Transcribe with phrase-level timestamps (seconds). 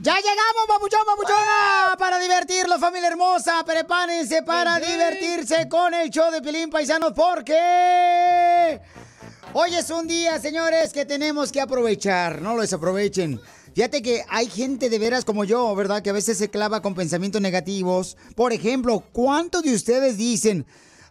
[0.00, 1.96] ¡Ya llegamos, papuchón, papuchona!
[1.98, 3.64] Para divertirlo, familia hermosa.
[3.64, 8.80] Prepárense para divertirse con el show de Pelín Paisanos porque...
[9.54, 12.40] Hoy es un día, señores, que tenemos que aprovechar.
[12.40, 13.40] No lo desaprovechen.
[13.74, 16.00] Fíjate que hay gente de veras como yo, ¿verdad?
[16.00, 18.16] Que a veces se clava con pensamientos negativos.
[18.36, 20.64] Por ejemplo, ¿cuántos de ustedes dicen...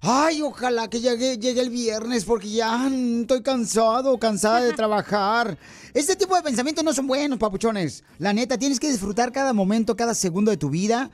[0.09, 5.57] Ay, ojalá que llegue, llegue el viernes porque ya estoy cansado, cansada de trabajar.
[5.93, 8.05] Este tipo de pensamientos no son buenos, papuchones.
[8.17, 11.11] La neta, tienes que disfrutar cada momento, cada segundo de tu vida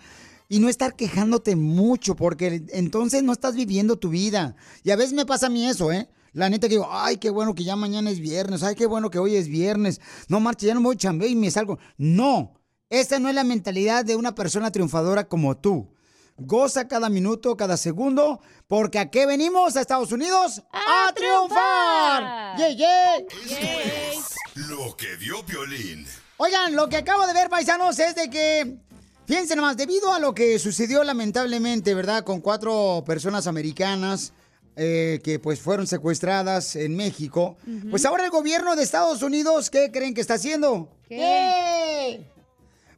[0.47, 4.55] y no estar quejándote mucho porque entonces no estás viviendo tu vida.
[4.83, 6.07] Y a veces me pasa a mí eso, ¿eh?
[6.31, 9.09] La neta que digo, ay, qué bueno que ya mañana es viernes, ay, qué bueno
[9.09, 10.02] que hoy es viernes.
[10.28, 11.80] No, marcha, ya no me voy a chambeo y me salgo.
[11.97, 15.89] No, esa no es la mentalidad de una persona triunfadora como tú.
[16.37, 20.63] Goza cada minuto, cada segundo, porque ¿a qué venimos a Estados Unidos?
[20.71, 22.57] ¡A, triunfar!
[22.57, 23.25] ¡Yay, yay!
[24.55, 26.07] Lo que vio Violín.
[26.37, 28.77] Oigan, lo que acabo de ver, paisanos, es de que,
[29.27, 32.23] fíjense nomás, debido a lo que sucedió lamentablemente, ¿verdad?
[32.23, 34.33] Con cuatro personas americanas
[34.75, 37.57] eh, que pues fueron secuestradas en México,
[37.91, 40.89] pues ahora el gobierno de Estados Unidos, ¿qué creen que está haciendo?
[41.07, 42.25] ¿Qué?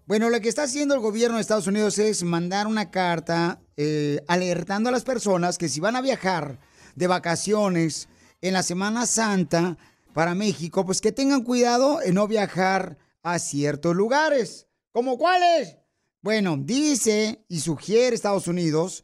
[0.07, 4.23] Bueno, lo que está haciendo el gobierno de Estados Unidos es mandar una carta eh,
[4.27, 6.59] alertando a las personas que si van a viajar
[6.93, 8.07] de vacaciones
[8.39, 9.79] en la Semana Santa
[10.13, 14.67] para México, pues que tengan cuidado en no viajar a ciertos lugares.
[14.91, 15.77] ¿Como cuáles?
[16.21, 19.03] Bueno, dice y sugiere Estados Unidos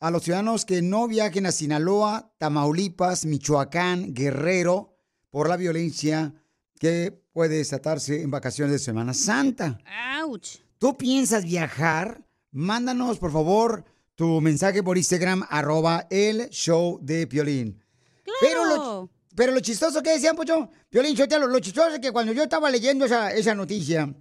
[0.00, 4.98] a los ciudadanos que no viajen a Sinaloa, Tamaulipas, Michoacán, Guerrero,
[5.30, 6.34] por la violencia
[6.82, 9.78] que puede desatarse en vacaciones de Semana Santa.
[10.20, 10.58] ¡Auch!
[10.78, 12.26] ¿Tú piensas viajar?
[12.50, 13.84] Mándanos, por favor,
[14.16, 17.80] tu mensaje por Instagram, arroba el show de Piolín.
[18.40, 22.00] Pero lo, pero lo chistoso que decían, Pocho, Piolín, yo te lo, lo chistoso es
[22.00, 24.12] que cuando yo estaba leyendo esa, esa noticia,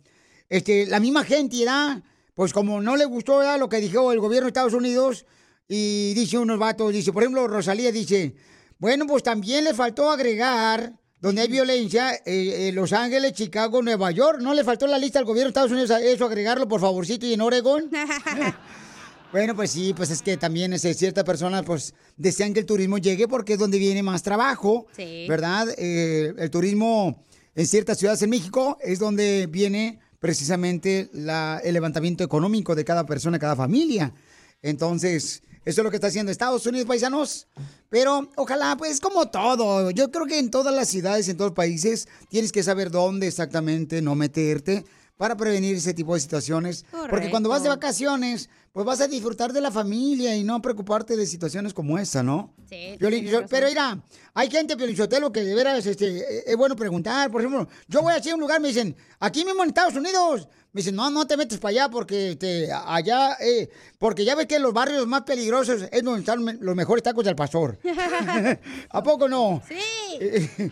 [0.47, 2.03] este, la misma gente, ¿verdad?
[2.35, 3.57] Pues como no le gustó ¿verdad?
[3.57, 5.25] lo que dijo el gobierno de Estados Unidos,
[5.67, 8.35] y dice unos vatos, dice, por ejemplo, Rosalía dice,
[8.77, 14.11] bueno, pues también le faltó agregar donde hay violencia, eh, eh, Los Ángeles, Chicago, Nueva
[14.11, 14.39] York.
[14.41, 17.25] ¿No le faltó la lista al gobierno de Estados Unidos a eso, agregarlo, por favorcito,
[17.27, 17.89] y en Oregón?
[19.31, 22.97] bueno, pues sí, pues es que también es, ciertas personas pues desean que el turismo
[22.97, 25.25] llegue porque es donde viene más trabajo, Sí.
[25.29, 25.67] ¿verdad?
[25.77, 27.23] Eh, el turismo
[27.55, 33.05] en ciertas ciudades en México es donde viene precisamente la- el levantamiento económico de cada
[33.05, 34.13] persona, cada familia.
[34.61, 37.47] Entonces, eso es lo que está haciendo Estados Unidos, paisanos.
[37.89, 41.55] Pero ojalá, pues como todo, yo creo que en todas las ciudades, en todos los
[41.55, 44.85] países, tienes que saber dónde exactamente no meterte
[45.17, 46.83] para prevenir ese tipo de situaciones.
[47.09, 51.16] Porque cuando vas de vacaciones, pues vas a disfrutar de la familia y no preocuparte
[51.16, 52.55] de situaciones como esa, ¿no?
[52.67, 54.01] Sí, Piolín, yo- pero mira,
[54.33, 57.29] hay gente, Piolichotelo, que de veras este, eh, es bueno preguntar.
[57.29, 60.47] Por ejemplo, yo voy a un lugar, me dicen, aquí mismo en Estados Unidos.
[60.73, 64.47] Me dicen, no, no te metes para allá porque este, allá, eh, porque ya ves
[64.47, 67.77] que los barrios más peligrosos es donde están los mejores tacos del pastor.
[68.89, 69.61] ¿A poco no?
[69.67, 70.71] Sí.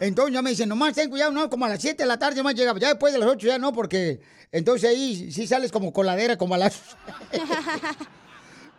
[0.00, 2.36] Entonces ya me dicen, nomás ten cuidado, no, como a las 7 de la tarde
[2.36, 4.20] nomás llega, ya después de las 8 ya no, porque
[4.52, 6.80] entonces ahí sí sales como coladera, como a las...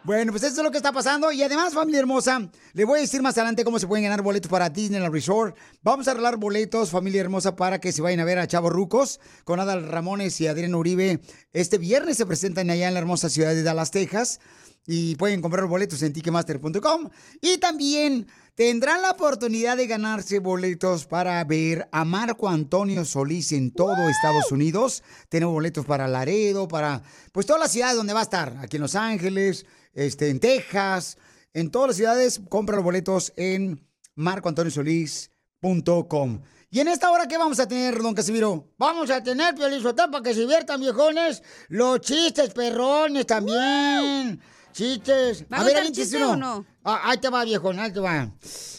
[0.04, 1.32] Bueno, pues eso es lo que está pasando.
[1.32, 4.50] Y además, familia hermosa, le voy a decir más adelante cómo se pueden ganar boletos
[4.50, 5.58] para Disneyland Resort.
[5.82, 9.20] Vamos a arreglar boletos, familia hermosa, para que se vayan a ver a Chavo Rucos
[9.44, 11.20] con Adal Ramones y Adrián Uribe.
[11.52, 14.40] Este viernes se presentan allá en la hermosa ciudad de Dallas, Texas.
[14.88, 17.10] Y pueden comprar boletos en ticketmaster.com.
[17.42, 18.26] Y también
[18.56, 24.52] tendrán la oportunidad de ganarse boletos para ver a Marco Antonio Solís en todo Estados
[24.52, 25.04] Unidos.
[25.28, 28.58] Tenemos boletos para Laredo, para pues todas las ciudades donde va a estar.
[28.62, 31.18] Aquí en Los Ángeles, este, en Texas,
[31.54, 32.40] en todas las ciudades.
[32.50, 36.42] Compra los boletos en marcoantoniosolís.com.
[36.72, 38.68] Y en esta hora, ¿qué vamos a tener, don Casimiro?
[38.78, 44.40] Vamos a tener, Piolizotelo, para que se diviertan, viejones, los chistes perrones también.
[44.72, 45.46] Chistes.
[45.52, 46.64] ¿Va a contar chiste o no?
[46.84, 48.32] Ah, ahí te va, viejón, ahí te va.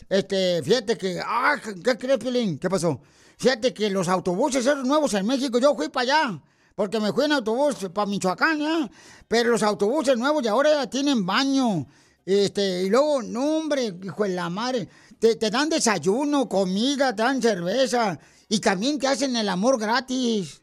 [0.09, 1.21] Este, fíjate que...
[1.25, 2.59] Ah, ¿qué crees, Piolín?
[2.59, 3.01] ¿Qué pasó?
[3.37, 6.41] Fíjate que los autobuses esos nuevos en México, yo fui para allá.
[6.75, 8.91] Porque me fui en autobús para Michoacán, ¿ya?
[9.29, 11.87] Pero los autobuses nuevos de ahora ya tienen baño.
[12.25, 14.89] Este, y luego, no, hombre, hijo de la madre.
[15.19, 18.19] Te, te dan desayuno, comida, te dan cerveza.
[18.49, 20.63] Y también te hacen el amor gratis.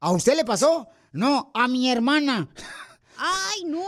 [0.00, 0.88] ¿A usted le pasó?
[1.12, 2.48] No, a mi hermana.
[3.18, 3.84] ¡Ay, no!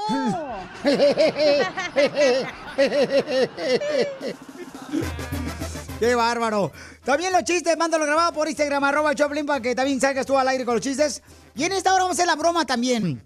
[5.99, 6.73] ¡Qué bárbaro!
[7.05, 10.47] También los chistes, mándalo grabado por Instagram, arroba Choplin, para que también salgas tú al
[10.49, 11.23] aire con los chistes.
[11.55, 13.23] Y en esta hora vamos a hacer la broma también.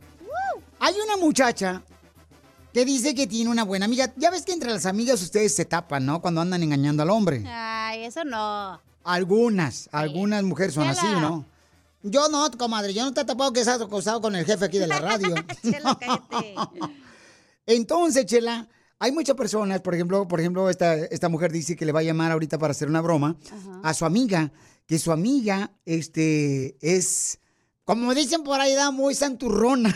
[0.81, 1.83] Hay una muchacha
[2.73, 4.13] que dice que tiene una buena amiga.
[4.17, 6.21] Ya ves que entre las amigas ustedes se tapan, ¿no?
[6.21, 7.45] Cuando andan engañando al hombre.
[7.47, 8.81] Ay, eso no.
[9.05, 11.07] Algunas, algunas mujeres son así.
[11.07, 11.45] ¿no?
[12.03, 14.79] Yo no, comadre, yo no te he tapado que estás acostado con el jefe aquí
[14.79, 15.35] de la radio.
[15.63, 16.55] Chela, cállate.
[17.67, 21.93] Entonces, Chela, hay muchas personas, por ejemplo, por ejemplo, esta, esta mujer dice que le
[21.93, 23.37] va a llamar ahorita para hacer una broma
[23.83, 24.53] a su amiga,
[24.87, 27.39] que su amiga, este, es,
[27.85, 29.95] como dicen por ahí, da muy santurrona.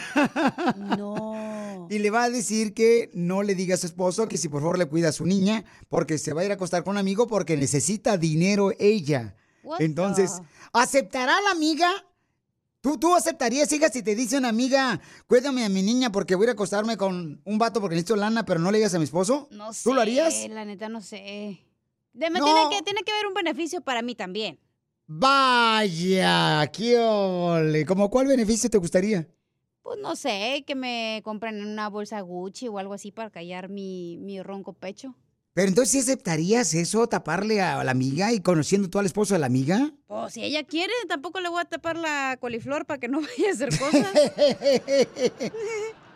[0.97, 1.37] No.
[1.91, 4.61] Y le va a decir que no le diga a su esposo que si por
[4.61, 6.99] favor le cuida a su niña, porque se va a ir a acostar con un
[6.99, 9.35] amigo porque necesita dinero ella.
[9.64, 10.43] What Entonces, the-
[10.73, 11.91] ¿aceptará la amiga?
[12.81, 16.47] ¿Tú, ¿Tú aceptarías, hija, si te dice una amiga, cuídame a mi niña porque voy
[16.49, 19.49] a acostarme con un vato porque necesito lana, pero no le digas a mi esposo?
[19.50, 19.82] No sé.
[19.85, 20.49] ¿Tú lo harías?
[20.49, 21.67] La neta, no sé.
[22.15, 22.47] De- me No.
[22.47, 24.59] tiene, que, tiene que haber un beneficio para mí también.
[25.06, 27.85] Vaya, qué ole.
[27.85, 29.29] ¿Cómo cuál beneficio te gustaría?
[29.83, 34.17] Pues no sé, que me compren una bolsa Gucci o algo así para callar mi,
[34.19, 35.15] mi ronco pecho.
[35.52, 39.41] Pero entonces, ¿sí aceptarías eso, taparle a la amiga y conociendo tú al esposo de
[39.41, 39.91] la amiga?
[40.06, 43.49] Pues si ella quiere, tampoco le voy a tapar la coliflor para que no vaya
[43.49, 44.12] a hacer cosas.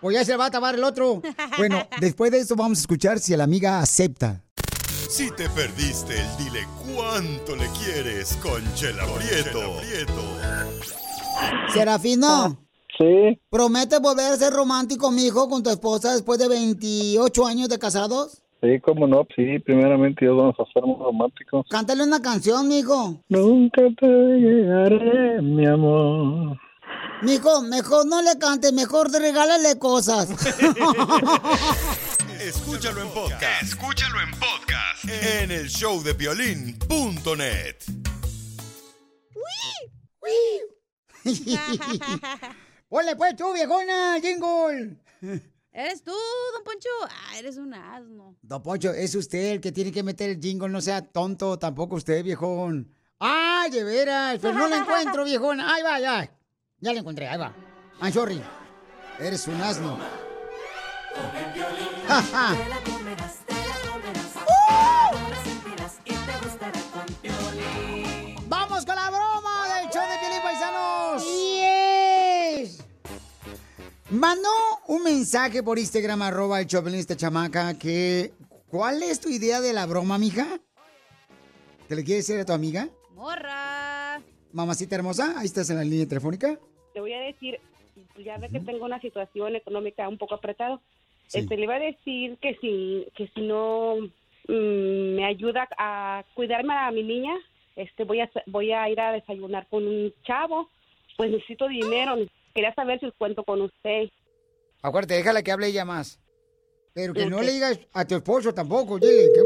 [0.01, 1.21] O ya se va a tapar el otro.
[1.59, 4.45] Bueno, después de eso vamos a escuchar si la amiga acepta.
[5.11, 9.81] Si te perdiste el dile cuánto le quieres con Chela Prieto.
[11.73, 12.65] Serafino,
[12.97, 17.79] Sí, ¿prometes volver a ser romántico, mijo, con tu esposa después de 28 años de
[17.81, 18.44] casados?
[18.63, 19.27] Sí, cómo no.
[19.35, 21.67] Sí, primeramente Dios vamos a ser muy románticos.
[21.69, 23.23] Cántale una canción, mijo.
[23.29, 26.59] Nunca te llegaré, mi amor.
[27.23, 30.29] Mijo, mejor no le cantes, mejor regálale cosas.
[32.41, 33.63] Escúchalo en podcast.
[33.63, 35.05] Escúchalo en podcast.
[35.09, 37.77] En el showdepiolín.net.
[42.89, 44.97] Ponle pues tú, viejona, jingle.
[45.77, 46.89] ¿Eres tú, don Poncho?
[47.03, 48.37] Ah, eres un asno.
[48.43, 51.97] Don Poncho, es usted el que tiene que meter el jingle, no sea tonto tampoco
[51.97, 52.95] usted, viejón.
[53.19, 54.39] ¡Ay, de veras!
[54.41, 55.61] Pero no la encuentro, viejón.
[55.61, 56.31] Ahí va, ya.
[56.79, 57.53] Ya la encontré, ahí va.
[58.01, 58.41] I'm sorry.
[59.19, 59.99] Eres un asno.
[62.07, 62.57] Ja, ja.
[74.15, 74.49] Mandó
[74.87, 78.31] un mensaje por Instagram, arroba el Choplin, esta chamaca, que...
[78.69, 80.47] ¿Cuál es tu idea de la broma, mija?
[81.89, 82.89] ¿Te le quieres decir a tu amiga?
[83.17, 84.23] Morra.
[84.53, 86.57] Mamacita hermosa, ahí estás en la línea telefónica.
[86.95, 87.59] le voy a decir,
[88.25, 90.81] ya ve que tengo una situación económica un poco apretada.
[91.27, 91.41] Sí.
[91.41, 93.97] Este, le iba a decir que si, que si no
[94.47, 97.35] mm, me ayuda a cuidarme a mi niña,
[97.75, 100.71] este, voy a, voy a ir a desayunar con un chavo.
[101.17, 102.17] Pues necesito dinero.
[102.55, 104.09] Quería saber si cuento con usted.
[104.83, 106.21] Acuérdate, déjala que hable ella más.
[106.95, 109.41] Pero que no le digas a tu esposo tampoco, dile que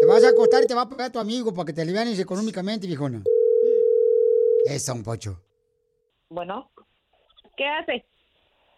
[0.00, 2.18] te vas a acostar y te va a pagar tu amigo para que te alivianes
[2.18, 3.22] económicamente, viejona.
[4.64, 5.40] Eso, un pocho.
[6.30, 6.70] Bueno,
[7.56, 8.04] ¿Qué hace?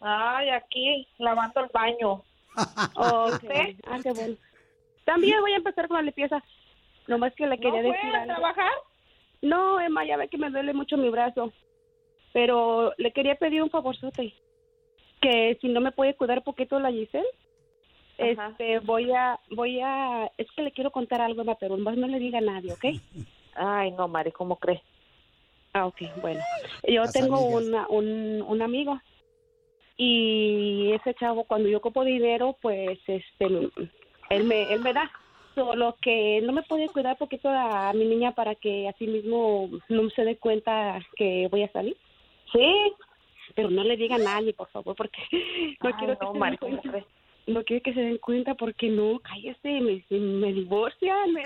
[0.01, 2.23] ay, aquí lavando el baño.
[2.97, 3.77] ¿O usted?
[3.87, 4.37] Ah, qué bueno.
[5.05, 6.43] También voy a empezar con la limpieza.
[7.09, 8.35] Nomás que le ¿No quería fue decir a algo.
[8.35, 8.73] trabajar?
[9.43, 11.51] No, Emma, ya ve que me duele mucho mi brazo.
[12.33, 14.35] Pero le quería pedir un favorzote.
[15.21, 17.27] Que si no me puede cuidar un poquito la Giselle.
[18.19, 18.49] Ajá.
[18.51, 22.07] Este, voy a, voy a, es que le quiero contar algo, Emma, pero más no
[22.07, 22.85] le diga a nadie, ¿ok?
[23.55, 24.83] Ay, no, Mari, ¿cómo crees?
[25.73, 26.41] Ah, ok, bueno.
[26.87, 29.01] Yo Las tengo una, un, un amigo
[30.03, 33.45] y ese chavo cuando yo ocupo dinero, pues, este,
[34.31, 35.11] él me, él me da.
[35.55, 40.09] Solo que no me puede cuidar poquito a mi niña para que así mismo no
[40.09, 41.99] se dé cuenta que voy a salir.
[42.53, 42.93] Sí.
[43.55, 45.19] Pero no le diga a nadie, por favor, porque
[45.81, 47.07] no Ay, quiero que no, se den ¿cómo cuenta.
[47.47, 51.43] No quiero que se den cuenta porque no, cállese, me, me divorcian, me,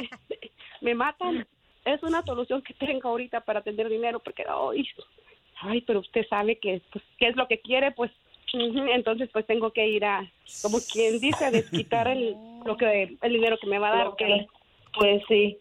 [0.82, 1.46] me matan.
[1.86, 4.86] es una solución que tengo ahorita para tener dinero porque ay,
[5.60, 8.10] ay, pero usted sabe que pues qué es lo que quiere, pues
[8.52, 10.30] entonces pues tengo que ir a
[10.62, 12.34] como quien dice a desquitar el
[12.66, 14.46] lo que el dinero que me va a dar, que-
[14.98, 15.58] Pues sí.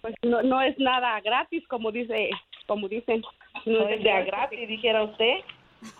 [0.00, 2.30] pues no, no es nada gratis como dice
[2.66, 3.22] como dicen
[3.66, 5.38] No es de a gratis, dijera usted.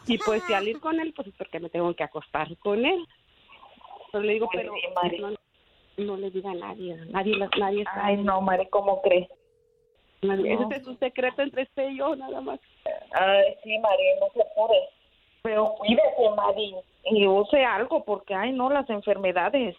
[0.07, 2.85] y pues si al ir con él pues es porque me tengo que acostar con
[2.85, 3.07] él
[4.13, 5.31] pero le digo pero sí, no,
[5.99, 8.01] no le diga a nadie nadie nadie sabe.
[8.03, 9.29] Ay, no, Mari, ¿cómo crees?
[10.23, 10.35] No.
[10.35, 12.59] ese es un secreto entre usted y yo nada más
[13.13, 14.79] Ay, sí, Mari, no se apure.
[15.43, 16.75] Pero cuídese, Mari,
[17.11, 19.77] y use algo, porque, ay, no, las enfermedades.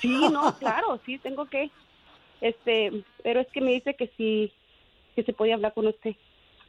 [0.00, 1.70] Sí, no, claro, sí, tengo que,
[2.40, 4.52] este, pero es que me dice que sí,
[5.18, 6.14] que se podía hablar con usted,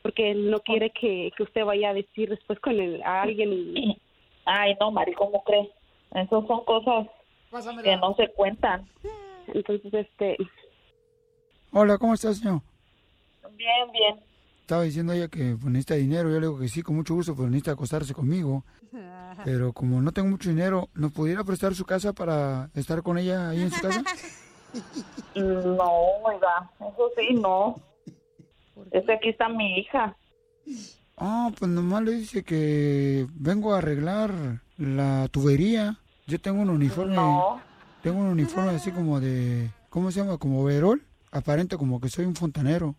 [0.02, 3.54] porque él no quiere que, que usted vaya a decir después con el- a alguien
[3.54, 4.02] y,
[4.46, 5.68] Ay, no, Mari, ¿cómo crees?
[6.10, 7.08] Esas son cosas
[7.84, 8.88] que no se cuentan.
[9.54, 10.38] entonces, este,
[11.72, 12.62] Hola, ¿cómo estás, señor?
[13.52, 14.20] Bien, bien.
[14.62, 16.30] Estaba diciendo ella que pues, necesita dinero.
[16.32, 18.64] Yo le digo que sí, con mucho gusto, pero necesita acostarse conmigo.
[19.46, 23.50] Pero como no tengo mucho dinero, ¿nos pudiera prestar su casa para estar con ella
[23.50, 24.02] ahí en su casa?
[25.36, 25.92] No,
[26.24, 27.76] oiga, eso sí, no.
[28.92, 30.16] Es que aquí está mi hija.
[31.18, 34.32] Ah, pues nomás le dice que vengo a arreglar
[34.78, 35.98] la tubería.
[36.28, 37.16] Yo tengo un uniforme.
[37.16, 37.60] No.
[38.04, 39.70] Tengo un uniforme así como de.
[39.90, 40.38] ¿Cómo se llama?
[40.38, 41.04] Como overol.
[41.32, 42.96] Aparente como que soy un fontanero.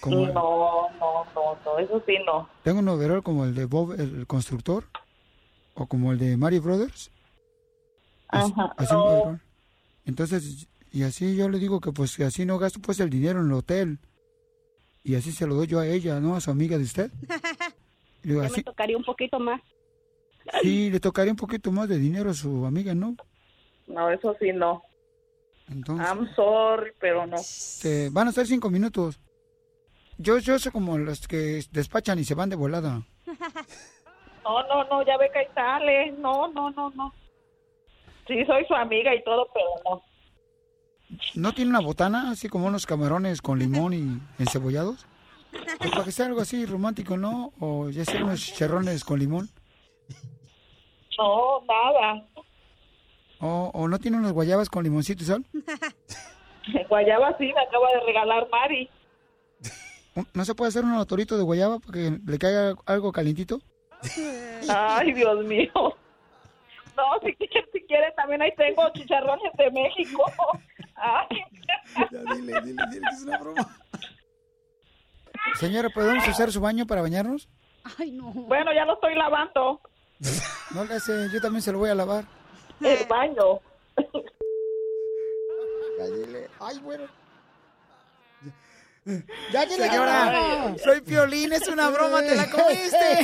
[0.00, 2.48] Como, No, no, no, no, eso sí, no.
[2.62, 4.84] Tengo un overol como el de Bob el constructor.
[5.74, 7.10] O como el de Mario Brothers.
[8.28, 9.40] Así- Ajá, así un no.
[10.04, 13.40] Entonces, y así yo le digo que pues que así no gasto pues el dinero
[13.40, 13.98] en el hotel.
[15.06, 16.34] Y así se lo doy yo a ella, ¿no?
[16.34, 17.12] A su amiga de usted.
[18.24, 19.60] Le digo, ya así, me tocaría un poquito más.
[20.62, 23.14] sí, le tocaría un poquito más de dinero a su amiga, ¿no?
[23.86, 24.82] No, eso sí, no.
[25.70, 27.36] Entonces, I'm sorry, pero no.
[27.36, 29.20] este, van a ser cinco minutos.
[30.18, 33.02] Yo, yo soy como los que despachan y se van de volada.
[34.42, 36.10] No, no, no, ya ve que ahí sale.
[36.18, 37.14] No, no, no, no.
[38.26, 40.02] Sí, soy su amiga y todo, pero no.
[41.34, 45.06] ¿No tiene una botana así como unos camarones con limón y encebollados?
[45.78, 47.52] Pues para que sea algo así romántico, ¿no?
[47.60, 49.48] O ya sea unos chicharrones con limón.
[51.18, 52.26] No, nada.
[53.40, 55.46] O, o no tiene unos guayabas con limoncito y sal.
[56.88, 58.90] Guayaba sí, me acaba de regalar Mari.
[60.34, 63.60] ¿No se puede hacer un torito de guayaba para que le caiga algo calientito?
[64.68, 65.70] Ay, Dios mío.
[66.96, 67.36] No, si,
[67.72, 70.24] si quiere, también ahí tengo chicharrones de México.
[71.02, 71.26] Ay.
[72.34, 73.76] dile, dile, dile que es una broma.
[75.54, 77.48] Señora, ¿podemos usar su baño para bañarnos?
[77.98, 78.32] Ay, no.
[78.32, 79.80] Bueno, ya lo estoy lavando.
[80.74, 82.24] No le hace, yo también se lo voy a lavar.
[82.80, 83.60] El baño.
[86.60, 87.04] Ay, bueno.
[89.52, 93.20] Ya Señora, soy Piolín, es una broma, te la comiste.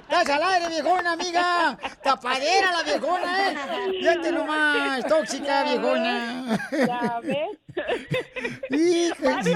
[0.00, 1.78] Estás al aire, viejona, amiga.
[2.02, 3.56] Tapadera la viejona, ¿eh?
[4.00, 6.58] Fíjate nomás, tóxica, viejona.
[6.70, 7.58] Ya ves.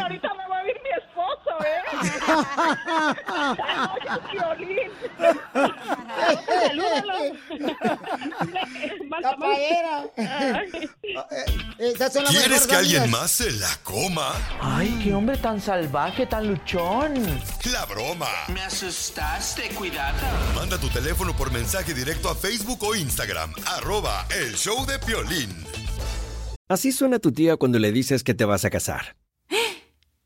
[0.00, 0.85] Ahorita me va a esposo,
[1.64, 1.82] ¿eh?
[12.28, 14.32] ¿Quieres que alguien más se la coma?
[14.60, 17.14] Ay, qué hombre tan salvaje, tan luchón.
[17.72, 18.28] La broma.
[18.52, 20.18] Me asustaste, cuidado.
[20.54, 23.52] Manda tu teléfono por mensaje directo a Facebook o Instagram.
[23.66, 25.64] Arroba el show de Piolín.
[26.68, 29.16] Así suena tu tía cuando le dices que te vas a casar.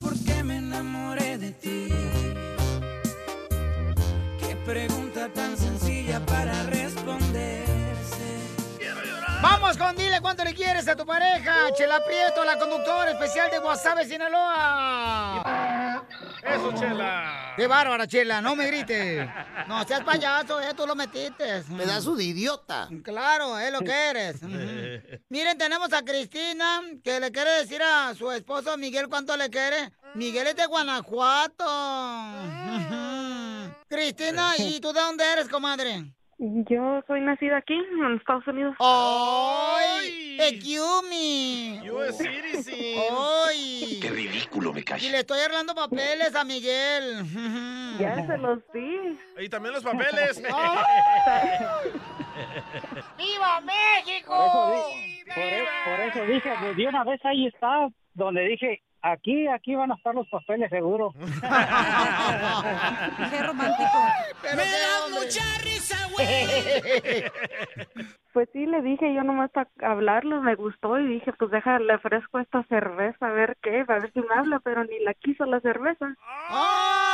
[0.00, 0.27] ¿Por qué
[9.68, 11.70] Vamos con dile cuánto le quieres a tu pareja.
[11.76, 16.06] Chela Prieto, la conductora especial de Guasave, Sinaloa.
[16.42, 17.52] Eso, Chela.
[17.54, 19.28] Qué bárbara, Chela, no me grites.
[19.66, 21.62] No seas payaso, eh, tú lo metiste.
[21.76, 22.88] Pedazo de idiota.
[23.02, 24.40] Claro, es lo que eres.
[25.28, 29.92] Miren, tenemos a Cristina que le quiere decir a su esposo Miguel cuánto le quiere.
[30.14, 31.66] Miguel es de Guanajuato.
[31.66, 33.74] Ujú.
[33.86, 36.14] Cristina, ¿y tú de dónde eres, comadre?
[36.40, 38.76] Yo soy nacida aquí, en Estados Unidos.
[38.78, 40.36] ¡Ay!
[42.12, 43.00] Citizen.
[43.48, 43.98] ¡Ay!
[44.00, 45.00] Qué ridículo me Y cae.
[45.10, 47.24] le estoy arreglando papeles a Miguel.
[47.98, 49.18] Ya se los di.
[49.40, 50.40] Y también los papeles.
[53.18, 54.74] ¡Viva México!
[55.34, 55.44] Por eso,
[55.84, 59.94] por, por eso dije, de una vez ahí está, donde dije, aquí, aquí van a
[59.94, 61.12] estar los papeles seguro.
[63.30, 63.98] Qué romántico.
[64.54, 67.24] Me da mucha risa, güey.
[68.38, 71.94] Pues sí, le dije yo nomás para hablarlo, me gustó y dije, pues deja, le
[71.96, 75.44] ofrezco esta cerveza, a ver qué, a ver si me habla, pero ni la quiso
[75.44, 76.14] la cerveza.
[76.48, 77.07] ¡Ay,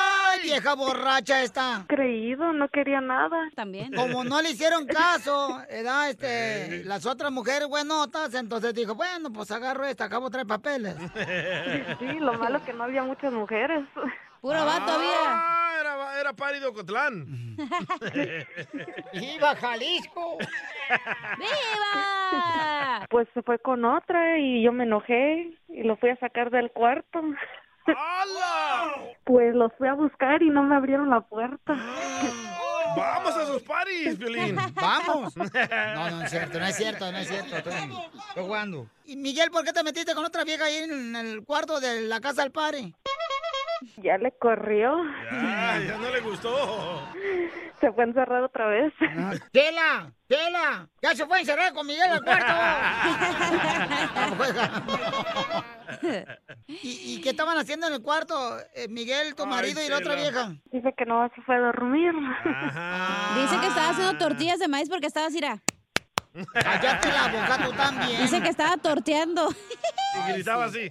[0.45, 1.85] vieja borracha esta!
[1.89, 3.51] Creído, no quería nada.
[3.55, 3.93] También.
[3.93, 6.11] Como no le hicieron caso, ¿verdad?
[6.11, 10.97] Este, las otras mujeres buenotas, entonces dijo, bueno, pues agarro esta, acabo de traer papeles.
[11.99, 13.85] Sí, lo malo que no había muchas mujeres.
[14.41, 15.09] Puro vato había.
[15.25, 17.57] Ah, era, era Pari de Ocotlán.
[19.15, 20.37] ¡Viva Jalisco!
[21.39, 23.07] ¡Viva!
[23.09, 26.71] Pues se fue con otra y yo me enojé y lo fui a sacar del
[26.71, 27.23] cuarto.
[29.25, 31.75] Pues los fui a buscar y no me abrieron la puerta.
[32.97, 34.57] Vamos a sus paris, Violín.
[34.75, 35.37] ¡Vamos!
[35.37, 37.57] No, no es cierto, no es cierto, no es cierto.
[37.57, 38.87] Estoy, estoy jugando.
[39.05, 42.21] Y Miguel, ¿por qué te metiste con otra vieja ahí en el cuarto de la
[42.21, 42.95] casa del padre?
[43.97, 44.97] Ya le corrió.
[45.31, 47.01] Ya, ya no le gustó.
[47.81, 48.93] Se fue a encerrar otra vez.
[49.53, 50.13] ¡Chela!
[50.29, 50.89] ¡Chela!
[51.03, 52.53] ¡Ya se fue a encerrar con Miguel al cuarto!
[56.67, 58.35] ¿Y, y qué estaban haciendo en el cuarto,
[58.75, 60.55] eh, Miguel, tu marido y la otra vieja?
[60.73, 62.13] Dice que no se fue a dormir.
[62.15, 65.41] Dice que estaba haciendo tortillas de maíz porque estaba así,
[66.35, 66.45] era.
[66.63, 68.23] Cállate la boca tú también.
[68.23, 69.49] Dice que estaba torteando.
[70.29, 70.87] Y gritaba así.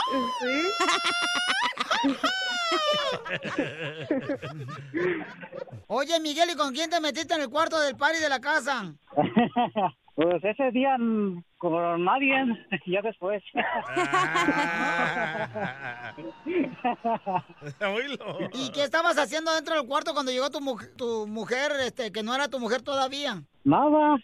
[5.88, 8.94] Oye, Miguel, ¿y con quién te metiste en el cuarto del party de la casa?
[10.16, 12.36] Pues ese día mm, con nadie,
[12.86, 13.42] ya después.
[17.82, 18.38] Oílo.
[18.54, 22.22] ¿Y qué estabas haciendo dentro del cuarto cuando llegó tu, mu- tu mujer, este, que
[22.22, 23.42] no era tu mujer todavía?
[23.64, 24.18] Nada.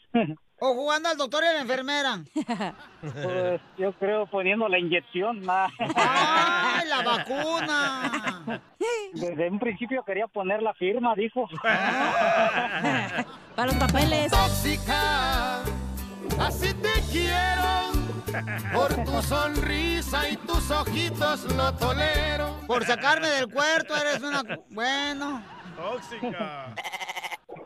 [0.61, 2.19] ¿O jugando al doctor y a la enfermera?
[3.01, 5.41] Pues yo creo poniendo la inyección.
[5.45, 5.69] nada.
[5.95, 8.61] ¡Ay, la vacuna!
[9.13, 11.47] Desde un principio quería poner la firma, dijo.
[13.55, 14.31] Para los papeles.
[14.31, 15.61] Tóxica,
[16.39, 17.91] así te quiero.
[18.73, 22.59] Por tu sonrisa y tus ojitos lo tolero.
[22.67, 24.43] Por sacarme del cuarto eres una...
[24.69, 25.41] Bueno.
[25.75, 26.75] Tóxica.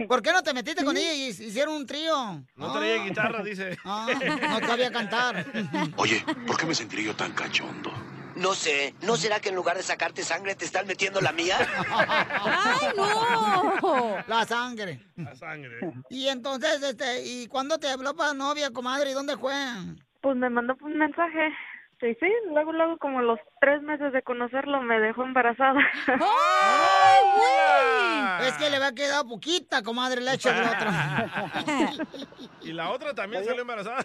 [0.08, 2.44] ¿Por qué no te metiste con ella y hicieron un trío?
[2.56, 3.78] No traía guitarra, dice.
[3.86, 4.08] Ah,
[4.62, 5.46] no sabía cantar.
[5.98, 7.92] Oye, ¿por qué me sentiré yo tan cachondo?
[8.36, 11.58] No sé, ¿no será que en lugar de sacarte sangre te están metiendo la mía?
[11.90, 14.18] ¡Ay, no!
[14.28, 15.06] La sangre.
[15.16, 15.80] La sangre.
[16.10, 19.12] Y entonces, este, ¿y cuándo te habló para novia, comadre?
[19.12, 19.54] ¿Y dónde fue?
[20.22, 21.54] Pues me mandó un mensaje.
[22.04, 25.80] Sí, sí, luego, luego, como a los tres meses de conocerlo, me dejó embarazada.
[26.08, 28.50] ¡Ay, güey!
[28.50, 30.90] Es que le había quedado poquita, comadre, leche del otro.
[32.62, 34.04] Y la otra también salió embarazada.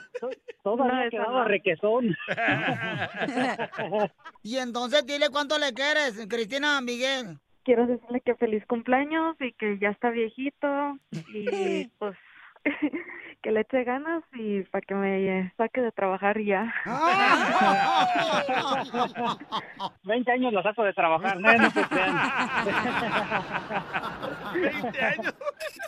[1.11, 1.45] Quedaba no.
[1.45, 2.17] requesón.
[4.45, 7.39] Y entonces dile cuánto le quieres, Cristina Miguel.
[7.65, 10.99] Quiero decirle que feliz cumpleaños y que ya está viejito
[11.35, 12.17] y pues
[13.43, 16.73] que le eche ganas y para que me eh, saque de trabajar ya.
[20.05, 22.33] 20 años lo saco de trabajar, no, no se crean.
[24.55, 25.35] 20 años.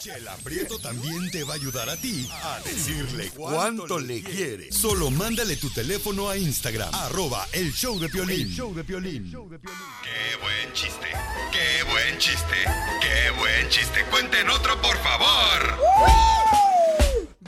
[0.01, 4.71] Chela Prieto también te va a ayudar a ti a decirle cuánto le quiere.
[4.73, 8.43] Solo mándale tu teléfono a Instagram, arroba el show de Piolín.
[8.43, 9.31] El show de Piolín.
[9.31, 11.07] Qué buen chiste,
[11.53, 12.57] qué buen chiste,
[13.01, 14.05] qué buen chiste.
[14.11, 16.70] Cuenten otro, por favor.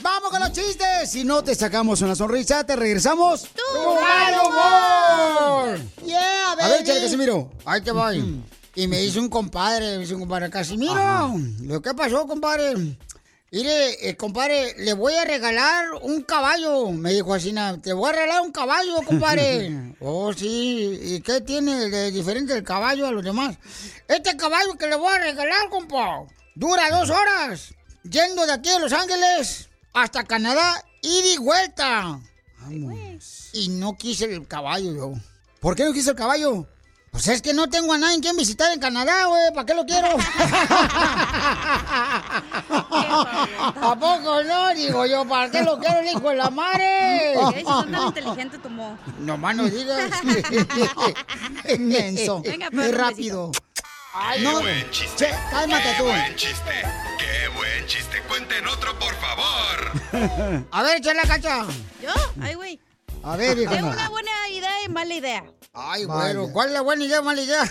[0.01, 1.11] ¡Vamos con los chistes!
[1.11, 3.43] Si no te sacamos una sonrisa, te regresamos.
[3.43, 5.81] ¡Tu mal humor!
[6.07, 6.63] ¡Yeah, baby!
[6.63, 7.51] A ver, chale, Casimiro.
[7.67, 8.43] Ahí te voy.
[8.75, 12.75] Y me dice un compadre, me dice un compadre, Casimiro, ¿lo que pasó, compadre?
[13.51, 16.91] Mire, eh, compadre, le voy a regalar un caballo.
[16.91, 19.95] Me dijo así, "na, te voy a regalar un caballo, compadre.
[20.01, 20.99] oh, sí.
[21.03, 23.59] ¿Y qué tiene de diferente el caballo a los demás?
[24.09, 26.23] Este caballo que le voy a regalar, compa,
[26.55, 27.75] dura dos horas.
[28.05, 32.21] Yendo de aquí a Los Ángeles hasta Canadá, ida y vuelta.
[32.61, 33.51] Vamos.
[33.53, 35.13] Y no quise el caballo yo.
[35.61, 36.67] ¿Por qué no quise el caballo?
[37.13, 39.53] Pues es que no tengo a nadie quien visitar en Canadá, güey.
[39.53, 40.09] ¿Para qué lo quiero?
[42.71, 44.75] ¿A poco no?
[44.75, 47.35] Digo yo, ¿para qué lo quiero el hijo de la madre?
[47.55, 48.97] ¿Qué tan inteligente tomó.
[49.19, 50.11] No más no digas.
[51.69, 52.41] Inmenso.
[52.41, 53.53] Venga, Qué perro, rápido.
[54.15, 55.27] Ay, Qué buen chiste.
[55.27, 56.05] Che, cálmate qué tú.
[56.05, 56.83] buen chiste,
[57.19, 58.23] qué buen chiste.
[58.29, 60.67] Cuenten otro, por favor.
[60.71, 61.65] A ver, échale la cacha.
[62.03, 62.11] ¿Yo?
[62.43, 62.81] Ay, güey.
[63.25, 63.71] A ver, hija.
[63.71, 65.45] Tengo una buena idea y mala idea.
[65.75, 67.63] Ay, bueno, ¿cuál es la buena idea o mala idea?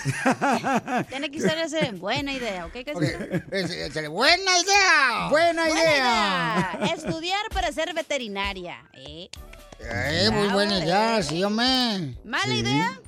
[1.10, 2.74] Tiene que ser ese buena idea, ¿ok?
[2.86, 3.20] Casimiro?
[3.52, 5.28] Es- es- buena idea.
[5.30, 6.80] Buena idea.
[6.80, 6.94] idea.
[6.96, 8.90] Estudiar para ser veterinaria.
[8.94, 9.30] ¿eh?
[9.80, 12.16] Eh, muy buena idea, sí, hombre.
[12.24, 12.60] Mala Sí.
[12.60, 13.00] idea.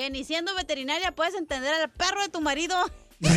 [0.00, 2.74] Que ni siendo veterinaria puedes entender al perro de tu marido.
[3.20, 3.28] ¿Qué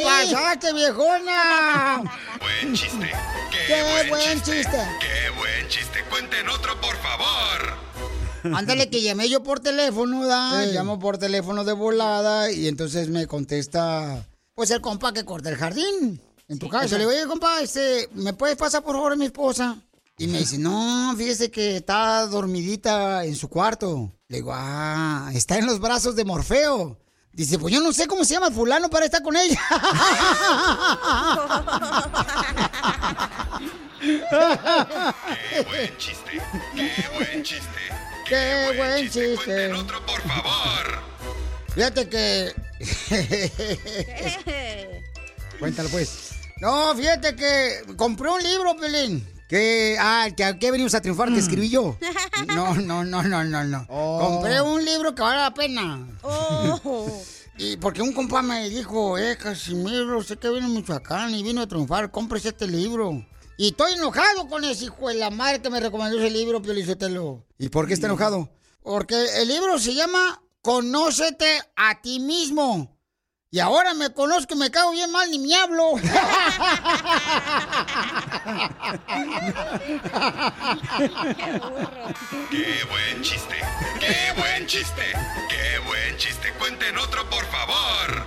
[0.00, 2.04] pasaste, viejona?
[2.38, 3.10] Buen chiste.
[3.50, 4.78] Qué, Qué buen chiste.
[5.00, 6.04] Qué buen chiste.
[6.08, 8.54] Cuenten otro, por favor.
[8.56, 10.64] Ándale, que llamé yo por teléfono, ¿da?
[10.66, 15.56] Llamo por teléfono de volada y entonces me contesta, pues el compa que corta el
[15.56, 16.96] jardín en tu casa.
[16.96, 19.78] Le digo, oye, compa, este, ¿me puedes pasar por favor a mi esposa?
[20.18, 24.14] Y me dice, no, fíjese que está dormidita en su cuarto.
[24.28, 26.98] Le digo, ah, está en los brazos de Morfeo.
[27.32, 29.60] Dice, pues yo no sé cómo se llama fulano para estar con ella.
[35.50, 36.40] Qué buen chiste.
[36.74, 37.78] Qué buen chiste.
[38.26, 39.36] Qué buen chiste.
[39.44, 41.02] Cuenten otro, por favor.
[41.74, 42.54] Fíjate que...
[45.58, 46.30] Cuéntalo pues.
[46.62, 49.35] No, fíjate que compré un libro, Pelín.
[49.48, 51.96] Que, ah, que aquí venimos a triunfar, que escribí yo.
[52.48, 53.86] No, no, no, no, no, no.
[53.86, 56.06] Compré un libro que vale la pena.
[57.58, 61.62] Y porque un compa me dijo, eh, Casimiro, sé que viene a Michoacán y vino
[61.62, 63.24] a triunfar, cómprese este libro.
[63.56, 67.46] Y estoy enojado con ese hijo de la madre que me recomendó ese libro, Piolizotelo.
[67.58, 68.50] ¿Y por qué está enojado?
[68.82, 72.95] Porque el libro se llama Conócete a ti mismo.
[73.50, 75.92] Y ahora me conozco y me cago bien mal ni me hablo.
[82.50, 83.54] Qué buen chiste.
[84.00, 85.02] Qué buen chiste.
[85.48, 86.52] Qué buen chiste.
[86.58, 88.26] Cuenten otro, por favor.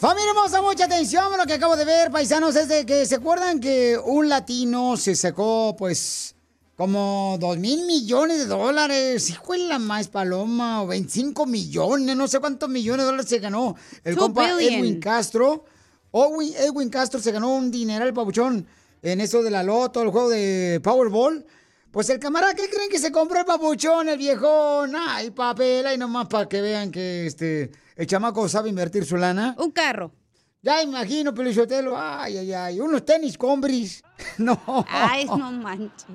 [0.00, 3.14] Familia hermosa, mucha atención a lo que acabo de ver, paisanos, es de que se
[3.14, 6.33] acuerdan que un latino se sacó, pues,
[6.76, 9.30] como dos mil millones de dólares.
[9.30, 13.38] Hijo de la más paloma, o 25 millones, no sé cuántos millones de dólares se
[13.38, 14.80] ganó el compa billion.
[14.80, 15.64] Edwin Castro.
[16.12, 18.66] Edwin, Edwin Castro se ganó un dineral papuchón
[19.02, 21.44] en eso de la loto, el juego de Powerball.
[21.90, 24.94] Pues el camarada, ¿qué creen que se compró el papuchón, el viejón?
[24.96, 29.54] Ay, papel, ahí nomás para que vean que este el chamaco sabe invertir su lana.
[29.58, 30.12] Un carro.
[30.64, 31.94] Ya imagino, Pelichotelo.
[31.94, 32.80] Ay, ay, ay.
[32.80, 34.02] Unos tenis combris.
[34.38, 34.58] No.
[34.88, 36.06] Ay, no manches.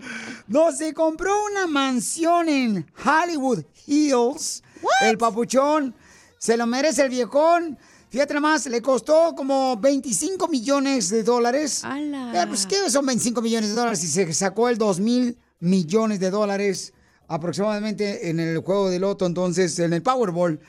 [0.48, 4.64] No, se compró una mansión en Hollywood Hills.
[5.02, 5.94] El papuchón.
[6.38, 7.78] Se lo merece el viejón.
[8.10, 11.84] Fíjate nomás, le costó como 25 millones de dólares.
[11.86, 16.20] Eh, pues, ¿qué son 25 millones de dólares si se sacó el 2 mil millones
[16.20, 16.94] de dólares
[17.28, 20.60] aproximadamente en el juego de loto, entonces, en el Powerball?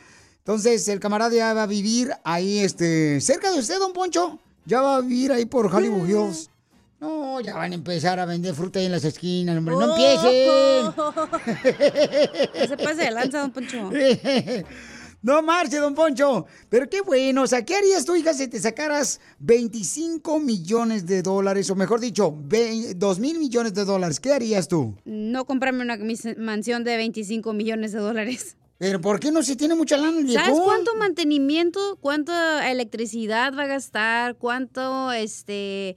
[0.41, 4.39] Entonces, el camarada ya va a vivir ahí, este, cerca de usted, don Poncho.
[4.65, 6.51] Ya va a vivir ahí por Hollywood Hills.
[7.01, 9.75] No, ya van a empezar a vender fruta ahí en las esquinas, hombre.
[9.75, 10.95] ¡No empiecen!
[10.97, 13.91] No se pase de lanza, don Poncho.
[15.23, 16.47] No marche, don Poncho.
[16.71, 17.43] Pero qué bueno.
[17.43, 21.69] O sea, ¿qué harías tú, hija, si te sacaras 25 millones de dólares?
[21.69, 24.19] O mejor dicho, 2 mil millones de dólares.
[24.19, 24.97] ¿Qué harías tú?
[25.05, 25.99] No comprarme una
[26.39, 28.57] mansión de 25 millones de dólares.
[28.81, 29.43] ¿Pero por qué no?
[29.43, 30.27] Si tiene mucha lana.
[30.33, 35.97] ¿Sabes cuánto mantenimiento, cuánta electricidad va a gastar, cuánto este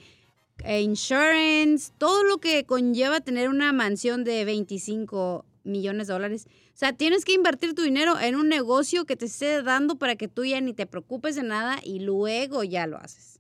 [0.66, 6.48] eh, insurance, todo lo que conlleva tener una mansión de 25 millones de dólares.
[6.74, 10.18] O sea, tienes que invertir tu dinero en un negocio que te esté dando para
[10.18, 13.40] que tú ya ni te preocupes de nada y luego ya lo haces.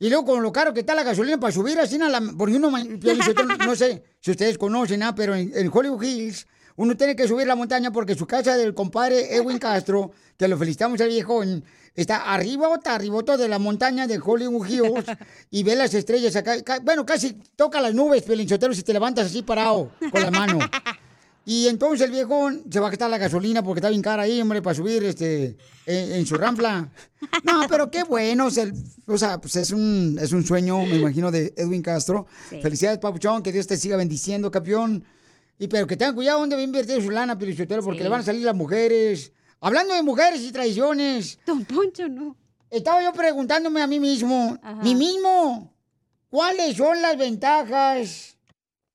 [0.00, 1.96] Y luego con lo caro que está la gasolina para subir así,
[2.36, 6.48] porque uno, no sé si ustedes conocen, ah, pero en, en Hollywood Hills
[6.80, 10.56] uno tiene que subir la montaña porque su casa del compadre Edwin Castro, que lo
[10.56, 11.62] felicitamos al viejón,
[11.94, 15.04] está arriba, está arriba de la montaña de Hollywood Hills
[15.50, 16.56] y ve las estrellas acá.
[16.82, 20.58] bueno, casi toca las nubes, Piolín Sotelo, si te levantas así parado con la mano.
[21.46, 24.40] Y entonces el viejón se va a quitar la gasolina porque está bien cara ahí,
[24.40, 26.92] hombre, para subir este en, en su rampla.
[27.42, 28.46] No, pero qué bueno.
[28.46, 32.26] o sea, o pues es un, es un sueño, me imagino, de Edwin Castro.
[32.50, 32.60] Sí.
[32.60, 35.02] Felicidades, Papuchón, que Dios te siga bendiciendo, campeón.
[35.60, 38.02] Y pero que tengan cuidado dónde va a invertir su lana, Pelichotero, porque Sí.
[38.04, 39.30] le van a salir las mujeres.
[39.60, 41.38] Hablando de mujeres y traiciones.
[41.46, 42.34] Don Poncho, no.
[42.70, 44.82] Estaba yo preguntándome a mí mismo, Ajá.
[44.82, 45.74] mí mismo,
[46.30, 48.38] ¿cuáles son las ventajas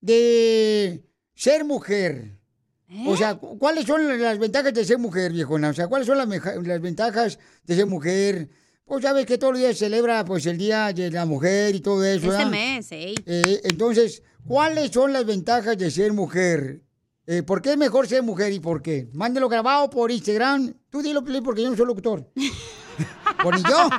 [0.02, 1.04] de
[1.36, 2.32] ser mujer?
[3.06, 5.70] O sea, cu- ¿cuáles son las ventajas de ser mujer, viejona?
[5.70, 6.28] O sea, ¿cuáles son las,
[6.66, 8.50] las ventajas de ser mujer?
[8.86, 11.80] Pues sabes que todos los días se celebra pues el Día de la Mujer y
[11.80, 12.52] todo eso, Este ¿verdad?
[12.52, 12.88] mes.
[12.92, 16.84] Eh, entonces, ¿cuáles son las ventajas de ser mujer?
[17.26, 19.10] Eh, ¿Por qué es mejor ser mujer y por qué?
[19.14, 20.76] Mándelo grabado por Instagram.
[20.92, 22.30] Tú dilo, Piolín, porque yo no soy locutor.
[23.44, 23.90] Por ni yo.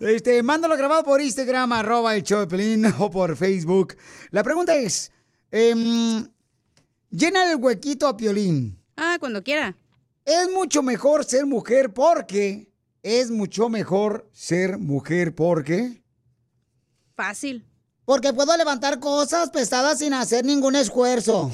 [0.00, 3.96] Este, mándalo grabado por Instagram, arroba el show de Pelín, o por Facebook.
[4.30, 5.12] La pregunta es,
[5.50, 6.26] em,
[7.10, 8.78] llena el huequito a Piolín.
[8.96, 9.76] Ah, cuando quiera.
[10.24, 12.67] Es mucho mejor ser mujer porque...
[13.08, 16.02] Es mucho mejor ser mujer porque...
[17.14, 17.64] Fácil.
[18.04, 21.50] Porque puedo levantar cosas pesadas sin hacer ningún esfuerzo.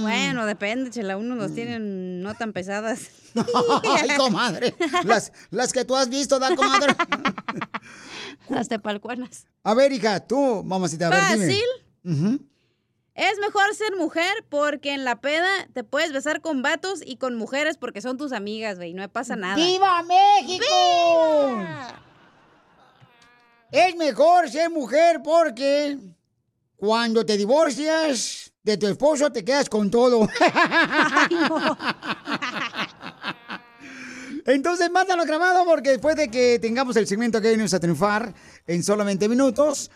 [0.00, 1.18] Bueno, depende, chela.
[1.18, 3.10] Unos los tienen no tan pesadas.
[3.34, 4.74] Ay, comadre.
[5.04, 6.94] Las, las que tú has visto, da, comadre.
[8.48, 9.46] Las tepalcuanas.
[9.64, 11.58] A ver, hija, tú, mamacita, a ver, dime.
[12.02, 12.48] Fácil.
[13.14, 17.34] Es mejor ser mujer porque en la peda te puedes besar con vatos y con
[17.36, 18.94] mujeres porque son tus amigas, güey.
[18.94, 19.56] No pasa nada.
[19.56, 20.64] ¡Viva México!
[23.70, 25.98] Es mejor ser mujer porque
[26.76, 30.26] cuando te divorcias de tu esposo te quedas con todo.
[34.46, 38.34] Entonces, mándalo grabado porque después de que tengamos el segmento que venimos a triunfar
[38.66, 39.90] en solamente minutos,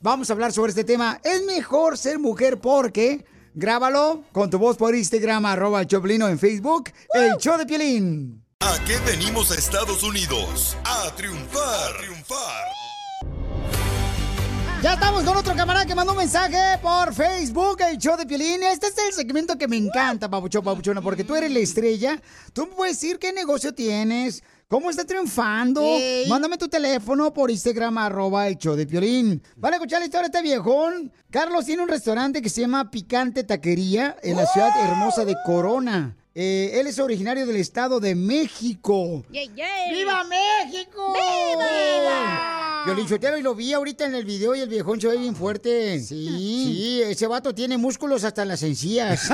[0.00, 1.20] vamos a hablar sobre este tema.
[1.22, 3.24] Es mejor ser mujer porque...
[3.52, 8.44] Grábalo con tu voz por Instagram, arroba Choplino en Facebook, el show de Piolín.
[8.60, 10.76] ¿A qué venimos a Estados Unidos?
[10.84, 12.64] A triunfar, a triunfar.
[14.84, 18.62] Ya estamos con otro camarada que mandó un mensaje por Facebook, el show de Piolín.
[18.62, 22.22] Este es el segmento que me encanta, papuchón, papuchona, porque tú eres la estrella.
[22.52, 25.82] Tú me puedes decir qué negocio tienes, cómo está triunfando.
[26.28, 29.42] Mándame tu teléfono por Instagram, arroba el show de Piolín.
[29.56, 31.12] Van a escuchar la historia de este viejón.
[31.28, 36.16] Carlos tiene un restaurante que se llama Picante Taquería en la ciudad hermosa de Corona.
[36.32, 39.24] Eh, él es originario del estado de México.
[39.30, 41.12] ¡Viva México!
[41.12, 42.82] ¡Viva!
[42.86, 45.34] Violín Sotelo, y lo vi ahorita en el video y el viejón se ve bien
[45.34, 45.98] fuerte.
[45.98, 49.28] Sí, sí, ese vato tiene músculos hasta en las encías.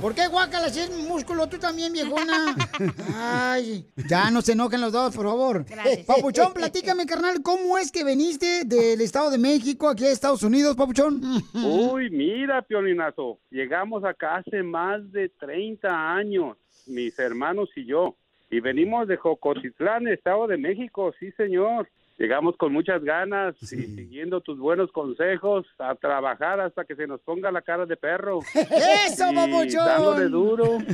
[0.00, 2.56] ¿Por qué guácala si es músculo tú también, viejona?
[3.14, 5.64] Ay, ya no se enojen los dos, por favor.
[5.64, 6.06] Gracias.
[6.06, 10.74] Papuchón, platícame, carnal, ¿cómo es que veniste del Estado de México aquí a Estados Unidos,
[10.74, 11.20] Papuchón?
[11.54, 18.16] Uy, mira, Piolinazo, llegamos acá hace más de 30 años, mis hermanos y yo,
[18.50, 21.88] y venimos de Jocotitlán, Estado de México, sí, señor.
[22.18, 27.20] Llegamos con muchas ganas y siguiendo tus buenos consejos a trabajar hasta que se nos
[27.20, 28.40] ponga la cara de perro.
[28.54, 29.86] ¡Eso, papuchón!
[29.86, 30.78] Dándole duro.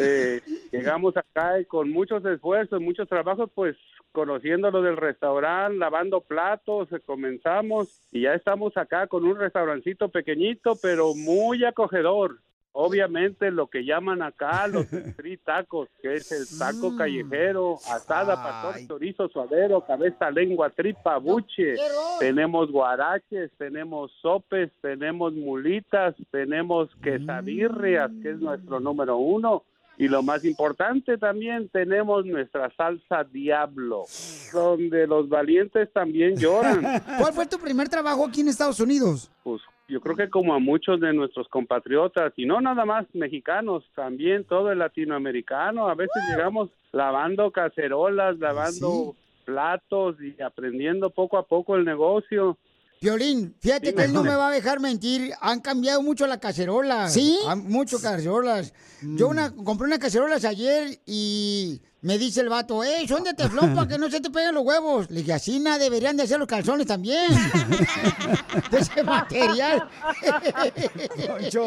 [0.00, 3.76] Eh, llegamos acá y con muchos esfuerzos, muchos trabajos, pues
[4.12, 10.08] conociendo lo del restaurante, lavando platos, eh, comenzamos y ya estamos acá con un restaurancito
[10.10, 12.38] pequeñito, pero muy acogedor.
[12.80, 18.86] Obviamente lo que llaman acá los street tacos, que es el taco callejero, asada, pastor,
[18.86, 21.74] chorizo, suadero, cabeza, lengua, tripa, buche.
[22.20, 29.64] Tenemos guaraches, tenemos sopes, tenemos mulitas, tenemos quesadillas, que es nuestro número uno.
[29.96, 34.04] Y lo más importante también tenemos nuestra salsa diablo,
[34.52, 36.80] donde los valientes también lloran.
[37.18, 39.32] ¿Cuál fue tu primer trabajo aquí en Estados Unidos?
[39.42, 43.84] Pues yo creo que como a muchos de nuestros compatriotas, y no nada más mexicanos,
[43.94, 51.46] también todo el latinoamericano, a veces llegamos lavando cacerolas, lavando platos y aprendiendo poco a
[51.46, 52.58] poco el negocio.
[53.00, 55.32] Violín, fíjate que él no me va a dejar mentir.
[55.40, 57.12] Han cambiado mucho las cacerolas.
[57.14, 57.38] ¿Sí?
[57.46, 58.74] Han- mucho cacerolas.
[59.02, 63.74] Yo una, compré unas cacerolas ayer y Me dice el vato, ¡eh, son de teflón
[63.74, 65.10] para que no se te peguen los huevos!
[65.10, 67.28] Le dije, así nada deberían de hacer los calzones también.
[68.70, 69.88] de ese material.
[71.26, 71.64] Poncho.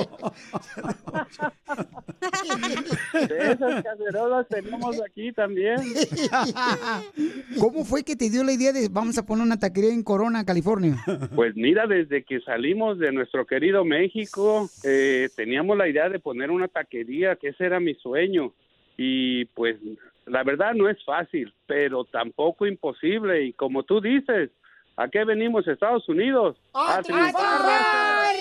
[3.27, 5.77] De esas cacerolas tenemos aquí también.
[7.59, 10.45] ¿Cómo fue que te dio la idea de vamos a poner una taquería en Corona,
[10.45, 10.95] California?
[11.35, 16.51] Pues mira, desde que salimos de nuestro querido México, eh, teníamos la idea de poner
[16.51, 18.53] una taquería, que ese era mi sueño.
[18.97, 19.77] Y pues
[20.25, 23.43] la verdad no es fácil, pero tampoco imposible.
[23.43, 24.49] Y como tú dices,
[24.95, 26.57] ¿a qué venimos Estados Unidos?
[26.73, 28.35] A triunfar.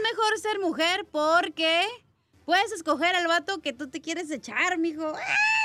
[0.02, 1.86] mejor ser mujer porque
[2.50, 5.12] puedes escoger al vato que tú te quieres echar, mijo.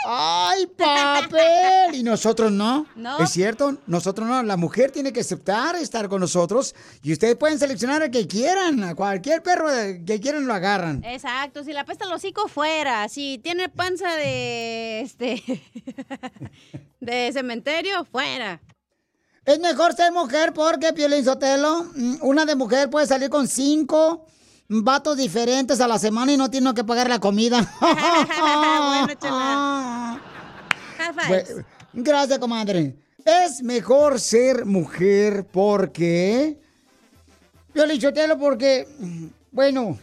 [0.08, 1.96] ¡Ay, papel!
[1.96, 2.86] ¿Y nosotros no?
[2.96, 3.18] No.
[3.18, 3.80] ¿Es cierto?
[3.88, 4.44] Nosotros no.
[4.44, 8.84] La mujer tiene que aceptar estar con nosotros y ustedes pueden seleccionar a que quieran.
[8.84, 9.68] A cualquier perro
[10.06, 11.04] que quieran lo agarran.
[11.04, 15.42] Exacto, si la pesta el hocico fuera, si tiene panza de este
[17.00, 18.62] de cementerio, fuera.
[19.44, 24.28] Es mejor ser mujer porque, Piolín Sotelo, mm, una de mujer puede salir con cinco
[24.68, 27.60] vatos diferentes a la semana y no tiene que pagar la comida.
[27.82, 29.08] bueno.
[31.28, 32.96] Bu- Gracias, comadre.
[33.24, 36.60] Es mejor ser mujer porque...
[37.74, 38.88] Piolín Sotelo porque...
[39.00, 39.98] mm, Bueno,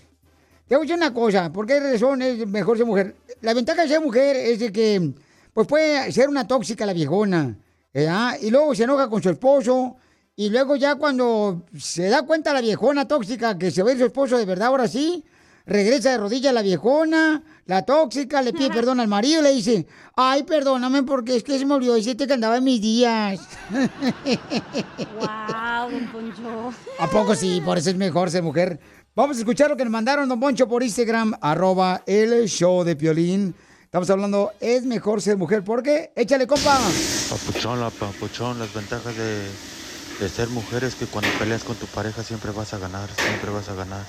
[0.66, 1.52] te voy a decir una cosa.
[1.52, 3.14] ¿Por qué razón es mejor ser mujer?
[3.42, 5.12] La ventaja de ser mujer es de que...
[5.52, 7.56] Pues puede ser una tóxica la viejona.
[7.92, 8.38] ¿verdad?
[8.40, 9.96] Y luego se enoja con su esposo.
[10.34, 14.38] Y luego ya cuando se da cuenta la viejona tóxica que se ve su esposo
[14.38, 15.24] de verdad ahora sí,
[15.66, 19.86] regresa de rodillas la viejona, la tóxica, le pide perdón al marido y le dice,
[20.16, 23.40] ay, perdóname porque es que se me olvidó decirte que andaba en mis días.
[25.18, 26.72] Wow, don Poncho.
[26.98, 27.60] ¿A poco sí?
[27.64, 28.80] Por eso es mejor ser mujer.
[29.14, 32.96] Vamos a escuchar lo que nos mandaron, don Poncho, por Instagram, arroba el show de
[32.96, 33.54] Piolín.
[33.82, 35.62] Estamos hablando, es mejor ser mujer.
[35.62, 36.12] ¿Por qué?
[36.16, 36.78] Échale, compa.
[37.28, 39.48] Papuchón, la papuchón, las ventajas de,
[40.22, 43.50] de ser mujer es que cuando peleas con tu pareja siempre vas a ganar, siempre
[43.50, 44.04] vas a ganar.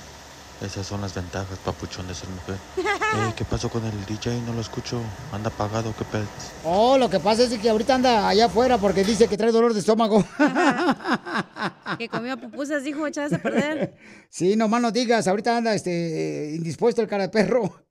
[0.60, 2.54] Esas son las ventajas, papuchón, de ser mujer.
[2.76, 4.40] Ey, ¿Qué pasó con el DJ?
[4.42, 5.00] No lo escucho.
[5.32, 6.26] Anda apagado, qué pedo.
[6.62, 9.74] Oh, lo que pasa es que ahorita anda allá afuera porque dice que trae dolor
[9.74, 10.24] de estómago.
[11.98, 13.94] Que comió pupusas, dijo, echadas a perder.
[14.28, 17.84] Sí, nomás no digas, ahorita anda este, eh, indispuesto el cara de perro.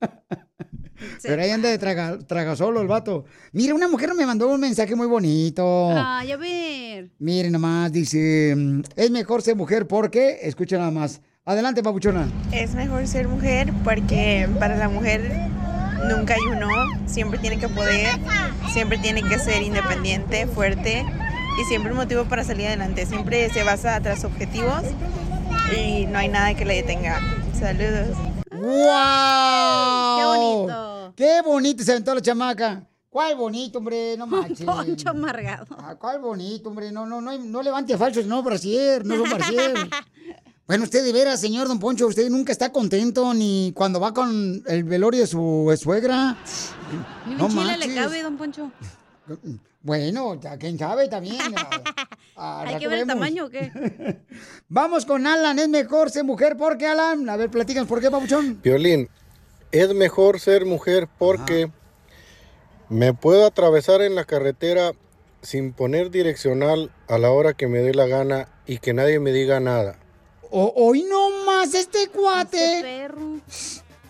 [1.22, 3.24] Pero ahí anda de traga, traga solo el vato.
[3.52, 5.90] Mira, una mujer me mandó un mensaje muy bonito.
[5.96, 7.10] Ay, a ver.
[7.18, 11.20] Miren nomás, dice, mm, es mejor ser mujer porque, escucha nada más.
[11.44, 12.26] Adelante, papuchona.
[12.52, 15.30] Es mejor ser mujer porque para la mujer
[16.08, 16.68] nunca hay uno,
[17.06, 18.08] siempre tiene que poder,
[18.72, 21.04] siempre tiene que ser independiente, fuerte
[21.60, 23.04] y siempre un motivo para salir adelante.
[23.06, 24.82] Siempre se basa tras objetivos
[25.76, 27.20] y no hay nada que le detenga.
[27.58, 28.16] Saludos.
[28.50, 30.18] ¡Wow!
[30.18, 30.93] Qué bonito.
[31.16, 32.86] ¡Qué bonito se aventó la chamaca!
[33.08, 34.16] ¿Cuál bonito, hombre?
[34.16, 34.66] No manches.
[34.66, 35.66] Poncho amargado.
[35.78, 36.90] Ah, ¿Cuál bonito, hombre?
[36.90, 39.74] No, no, no, no levante falsos, no, brasier, no son brasier.
[40.66, 44.62] Bueno, usted de veras, señor Don Poncho, usted nunca está contento ni cuando va con
[44.66, 46.38] el velorio de su suegra.
[47.26, 48.72] Ni No un chile le cabe, don Poncho.
[49.82, 51.36] Bueno, quién sabe también.
[52.36, 53.70] Ah, Hay que ver el tamaño o qué.
[54.68, 57.28] Vamos con Alan, es mejor ser mujer porque Alan.
[57.28, 58.60] A ver, platícanos por qué, papuchón.
[58.60, 59.08] Violín,
[59.74, 61.70] es mejor ser mujer porque
[62.88, 64.92] me puedo atravesar en la carretera
[65.42, 69.32] sin poner direccional a la hora que me dé la gana y que nadie me
[69.32, 69.98] diga nada.
[70.50, 73.08] O- hoy no más este cuate.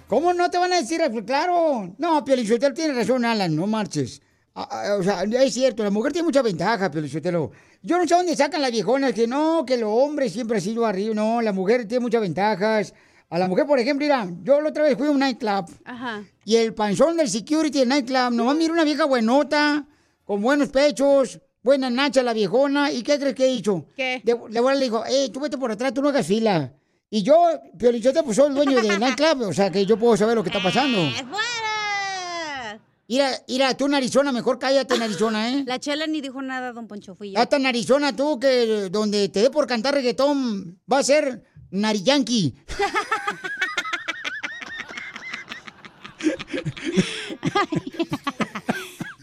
[0.07, 1.01] ¿Cómo no te van a decir?
[1.27, 1.93] Claro.
[1.99, 4.21] No, Piolichotelo tiene razón, Alan, no marches.
[4.55, 7.51] O sea, es cierto, la mujer tiene mucha ventaja, Piolichotelo.
[7.83, 10.85] Yo no sé dónde sacan las viejonas que no, que los hombres siempre ha sido
[10.87, 11.15] arriba.
[11.15, 12.95] No, la mujer tiene muchas ventajas.
[13.31, 16.23] A la mujer, por ejemplo, mira, yo la otra vez fui a un nightclub Ajá.
[16.45, 19.87] y el panzón del security del nightclub, nomás mira una vieja buenota,
[20.25, 23.87] con buenos pechos, buena nacha la viejona, ¿y qué crees que hizo?
[23.97, 24.21] ¿Qué?
[24.25, 26.73] De, de le dijo, eh, tú vete por atrás, tú no hagas fila.
[27.11, 27.35] Y yo,
[27.79, 30.51] Piolichote, pues soy el dueño del nightclub, o sea que yo puedo saber lo que
[30.51, 30.99] está pasando.
[33.07, 35.65] Mira, mira, tú en Arizona, mejor cállate en Arizona, ¿eh?
[35.67, 37.35] La chela ni dijo nada, don Poncho, fui yo.
[37.35, 41.45] Ya está en Arizona tú, que donde te dé por cantar reggaetón, va a ser
[41.75, 42.55] Nariyanqui.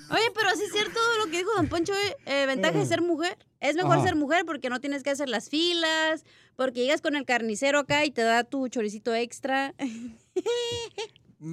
[0.09, 3.01] Oye, pero sí es cierto lo que dijo don Poncho, eh, eh, ventaja de ser
[3.01, 3.37] mujer.
[3.61, 4.03] Es mejor Ajá.
[4.07, 6.25] ser mujer porque no tienes que hacer las filas,
[6.57, 9.73] porque llegas con el carnicero acá y te da tu choricito extra.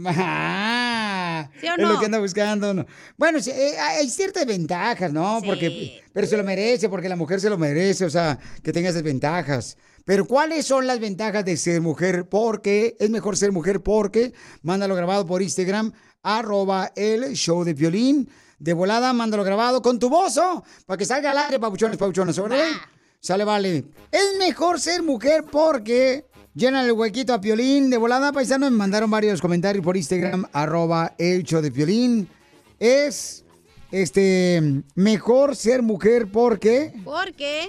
[0.05, 1.99] Ah, ¿Sí o Es lo no?
[1.99, 2.75] que anda buscando.
[2.75, 2.85] ¿no?
[3.17, 5.41] Bueno, sí, eh, hay ciertas ventajas, ¿no?
[5.43, 8.91] Porque, pero se lo merece, porque la mujer se lo merece, o sea, que tenga
[8.91, 9.79] esas ventajas.
[10.09, 12.27] Pero ¿cuáles son las ventajas de ser mujer?
[12.31, 14.33] Porque es mejor ser mujer porque,
[14.63, 15.93] mándalo grabado por Instagram,
[16.23, 18.27] arroba el show de violín.
[18.59, 20.65] De volada, mándalo grabado con tu voz, ¿oh?
[20.87, 22.71] Para que salga al aire, papuchones, papuchones, ¿órale?
[23.21, 23.85] Sale, vale.
[24.11, 27.91] Es mejor ser mujer porque llena el huequito a Piolín.
[27.91, 32.31] De volada, paisano, me mandaron varios comentarios por Instagram, arroba el show de Piolín.
[32.79, 33.45] Es,
[33.93, 36.95] este, mejor ser mujer porque...
[37.05, 37.69] ¿Por qué?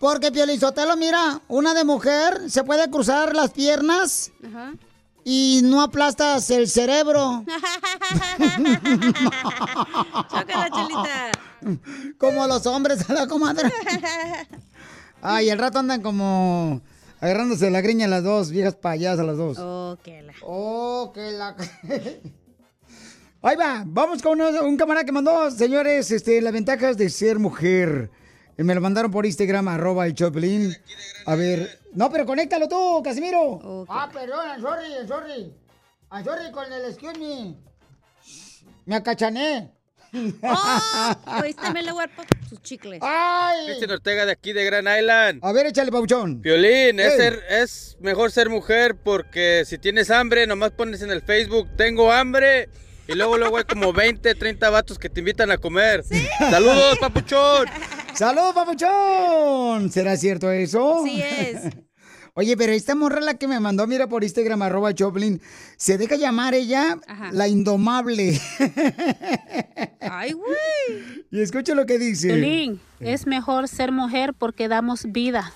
[0.00, 4.72] Porque Piolín Sotelo, mira, una de mujer se puede cruzar las piernas Ajá.
[5.24, 7.44] y no aplastas el cerebro.
[10.30, 11.30] Chócala, chelita.
[12.18, 13.70] Como los hombres a la comadre.
[15.22, 16.80] Ay, al rato andan como
[17.20, 19.58] agarrándose la griña las dos, viejas payasas las dos.
[19.60, 20.32] Oh, que la.
[20.42, 21.54] Oh, que la.
[23.42, 27.38] Ahí va, vamos con uno- un camarada que mandó, señores, este, las ventajas de ser
[27.38, 28.10] mujer.
[28.56, 30.76] Eh, Me lo mandaron por Instagram, arroba el Choplin.
[31.26, 31.78] A ver.
[31.92, 33.86] No, pero conéctalo tú, Casimiro.
[33.88, 35.52] Ah, perdón, I'm sorry, I'm sorry.
[36.12, 37.56] I'm sorry con el excuse me.
[38.86, 39.72] Me acachané.
[40.12, 42.98] Oíste, me le voy a dar pa- sus chicles.
[43.02, 43.66] ¡Ay!
[43.66, 45.38] Cristian Ortega de aquí de Gran Island.
[45.44, 46.40] A ver, échale, pauchón.
[46.42, 51.22] Violín, es, ser- es mejor ser mujer porque si tienes hambre, nomás pones en el
[51.22, 52.68] Facebook, tengo hambre.
[53.06, 56.04] Y luego luego hay como 20, 30 vatos que te invitan a comer.
[56.38, 57.66] Saludos, papuchón.
[58.14, 59.90] ¡Saludos, papuchón!
[59.90, 61.02] ¿Será cierto eso?
[61.04, 61.62] Sí es.
[62.34, 65.40] Oye, pero esta morra la que me mandó, mira por Instagram, arroba Choplin,
[65.76, 67.30] se deja llamar ella Ajá.
[67.32, 68.40] la indomable.
[70.00, 71.24] Ay, güey.
[71.30, 72.28] y escucha lo que dice.
[72.28, 75.52] Piolín, es mejor ser mujer porque damos vida.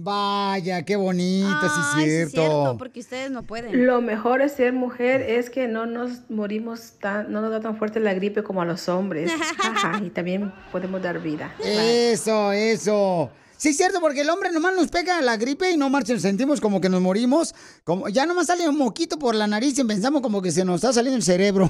[0.00, 2.40] Vaya, qué bonito, sí Ay, sí es es cierto.
[2.40, 3.84] cierto, porque ustedes no pueden.
[3.84, 7.76] Lo mejor de ser mujer es que no nos morimos tan, no nos da tan
[7.76, 9.32] fuerte la gripe como a los hombres.
[9.58, 11.52] Ajá, y también podemos dar vida.
[11.64, 13.30] Eso, eso.
[13.56, 16.60] Sí, es cierto, porque el hombre nomás nos pega la gripe y no marcha, sentimos
[16.60, 17.52] como que nos morimos.
[17.82, 20.76] Como, ya nomás sale un moquito por la nariz y pensamos como que se nos
[20.76, 21.68] está saliendo el cerebro.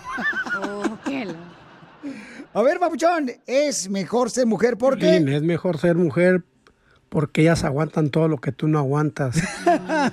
[0.62, 1.26] Oh, qué
[2.52, 5.16] A ver, papuchón, es mejor ser mujer porque...
[5.16, 6.44] Es mejor ser mujer
[7.08, 9.36] porque ellas aguantan todo lo que tú no aguantas.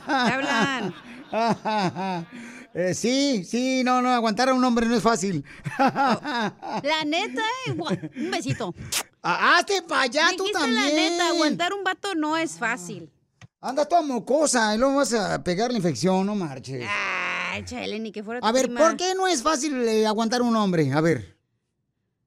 [0.08, 0.94] hablan?
[2.78, 5.46] Eh, sí, sí, no, no, aguantar a un hombre no es fácil.
[5.78, 7.72] La neta, eh,
[8.18, 8.76] un besito.
[9.24, 10.76] Ah, Hazte para allá, tú también.
[10.76, 13.10] la neta, aguantar un vato no es fácil.
[13.62, 16.86] Andas toda mocosa y luego vas a pegar la infección, no marches.
[17.54, 18.82] Ay, chale, ni que fuera tu A ver, prima.
[18.82, 20.92] ¿por qué no es fácil eh, aguantar un hombre?
[20.92, 21.34] A ver,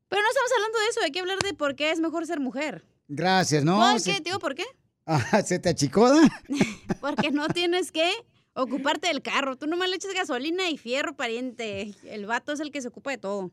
[0.08, 2.40] Pero no estamos hablando de eso, hay que hablar de por qué es mejor ser
[2.40, 2.86] mujer.
[3.08, 3.78] Gracias, ¿no?
[3.78, 4.38] ¿Por qué, tío?
[4.38, 4.64] ¿Por qué?
[5.10, 6.06] Ah, ¿Se te achicó?
[6.10, 6.20] da?
[7.00, 8.10] Porque no tienes que
[8.52, 9.56] ocuparte del carro.
[9.56, 11.94] Tú nomás le echas gasolina y fierro, pariente.
[12.04, 13.50] El vato es el que se ocupa de todo.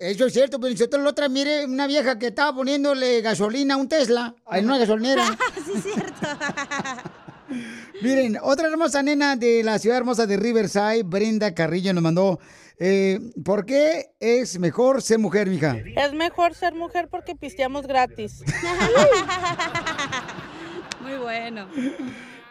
[0.00, 3.76] Eso es cierto, pero si la otra, mire, una vieja que estaba poniéndole gasolina a
[3.76, 5.24] un Tesla en una gasolinera.
[5.64, 6.28] sí, es cierto.
[8.00, 12.38] Miren, otra hermosa nena de la ciudad hermosa de Riverside, Brenda Carrillo, nos mandó.
[12.80, 15.76] Eh, ¿Por qué es mejor ser mujer, mija?
[15.96, 18.42] Es mejor ser mujer porque pisteamos gratis.
[21.00, 21.68] Muy bueno.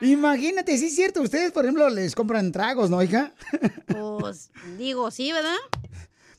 [0.02, 3.34] Imagínate, sí es cierto, ustedes, por ejemplo, les compran tragos, ¿no, hija?
[3.88, 5.56] Pues digo, sí, ¿verdad?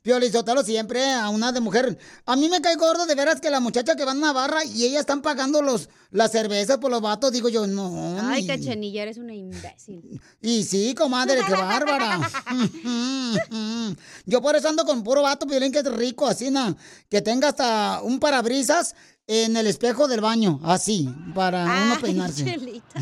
[0.03, 1.99] Piolizotelo siempre a una de mujer.
[2.25, 4.65] A mí me cae gordo de veras que la muchacha que va en una barra
[4.65, 7.33] y ellas están pagando los las cervezas por los vatos.
[7.33, 8.17] Digo yo, no.
[8.23, 10.21] Ay, ni- cachanilla, eres una imbécil.
[10.41, 12.21] Y sí, comadre, qué bárbara.
[14.27, 16.77] Yo por eso ando con puro vato, Piolín, que es rico, así, na,
[17.09, 18.95] que tenga hasta un parabrisas
[19.27, 22.45] en el espejo del baño, así, para uno peinarse.
[22.45, 23.01] Chelita.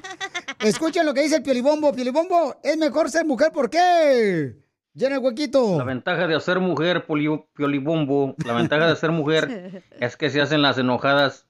[0.60, 1.92] Escuchen lo que dice el Piolibombo.
[1.92, 4.56] Piolibombo, es mejor ser mujer, ¿por qué?
[4.94, 5.76] Llena el huequito.
[5.78, 10.40] La ventaja de ser mujer, poli- piolibombo, la ventaja de ser mujer es que se
[10.40, 11.46] hacen las enojadas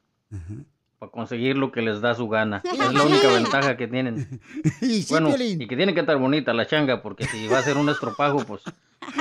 [0.98, 2.62] para conseguir lo que les da su gana.
[2.72, 4.40] Es la única ventaja que tienen.
[5.10, 5.60] bueno, Piolín.
[5.62, 8.38] y que tiene que estar bonita la changa, porque si va a ser un estropajo,
[8.46, 8.62] pues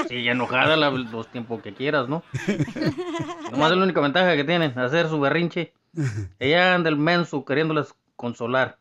[0.08, 2.24] sigue enojada la- los tiempos que quieras, ¿no?
[3.52, 5.74] Nomás es la única ventaja que tienen, hacer su berrinche.
[6.40, 8.78] Ella anda el menso queriéndolas consolar.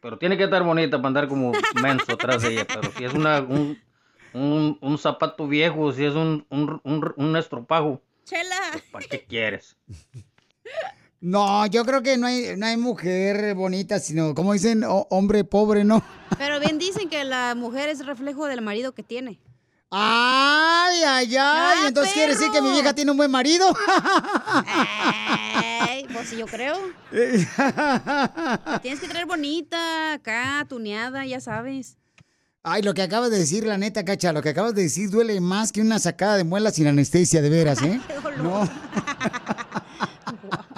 [0.00, 1.52] Pero tiene que estar bonita para andar como
[1.82, 2.66] menso atrás de ella.
[2.68, 3.76] Pero si es una, un,
[4.32, 8.56] un, un zapato viejo, si es un, un, un, un estropajo, Chela.
[8.92, 9.76] ¿para qué quieres?
[11.20, 15.82] No, yo creo que no hay, no hay mujer bonita, sino, como dicen, hombre pobre,
[15.82, 16.00] ¿no?
[16.38, 19.40] Pero bien dicen que la mujer es reflejo del marido que tiene.
[19.90, 21.36] Ay, ay, ay.
[21.36, 23.66] Ah, Entonces quiere decir que mi vieja tiene un buen marido.
[25.80, 26.76] Ay, pues sí, yo creo.
[28.82, 31.96] Tienes que traer bonita, acá, tuneada, ya sabes.
[32.70, 35.40] Ay, lo que acabas de decir, la neta, cacha, lo que acabas de decir duele
[35.40, 37.98] más que una sacada de muela sin anestesia, de veras, ¿eh?
[38.42, 38.68] No.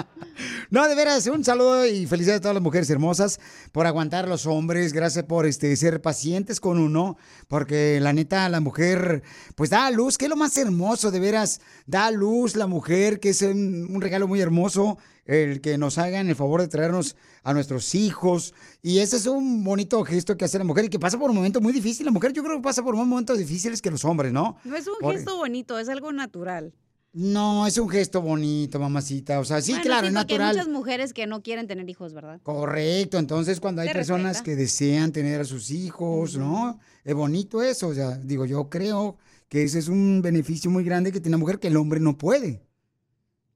[0.70, 3.40] No, de veras, un saludo y felicidades a todas las mujeres hermosas
[3.72, 7.16] por aguantar a los hombres, gracias por este ser pacientes con uno,
[7.48, 9.22] porque la neta, la mujer,
[9.54, 12.66] pues da a luz, que es lo más hermoso, de veras, da a luz la
[12.66, 16.68] mujer, que es un, un regalo muy hermoso, el que nos hagan el favor de
[16.68, 20.88] traernos a nuestros hijos, y ese es un bonito gesto que hace la mujer y
[20.88, 22.04] que pasa por un momento muy difícil.
[22.06, 24.56] La mujer yo creo que pasa por más momentos difíciles que los hombres, ¿no?
[24.64, 26.72] No es un Por- gesto bonito, es algo natural.
[27.12, 29.40] No, es un gesto bonito, mamacita.
[29.40, 30.50] O sea, sí, Bueno, claro, es porque natural.
[30.50, 32.40] Hay muchas mujeres que no quieren tener hijos, ¿verdad?
[32.42, 34.44] Correcto, entonces cuando hay Se personas respeta.
[34.44, 36.78] que desean tener a sus hijos, ¿no?
[37.04, 39.16] Es bonito eso, o sea, digo, yo creo
[39.48, 42.16] que ese es un beneficio muy grande que tiene la mujer que el hombre no
[42.16, 42.62] puede.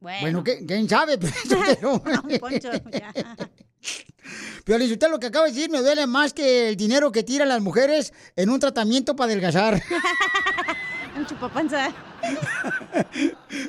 [0.01, 1.17] Bueno, Bueno, ¿qué- ¿quién sabe?
[1.49, 2.03] Pero,
[2.41, 3.13] Poncho, ya.
[4.67, 7.61] Usted lo que acaba de decir me duele más que el dinero que tiran las
[7.61, 9.83] mujeres en un tratamiento para adelgazar.
[11.17, 11.89] Un chupapanza.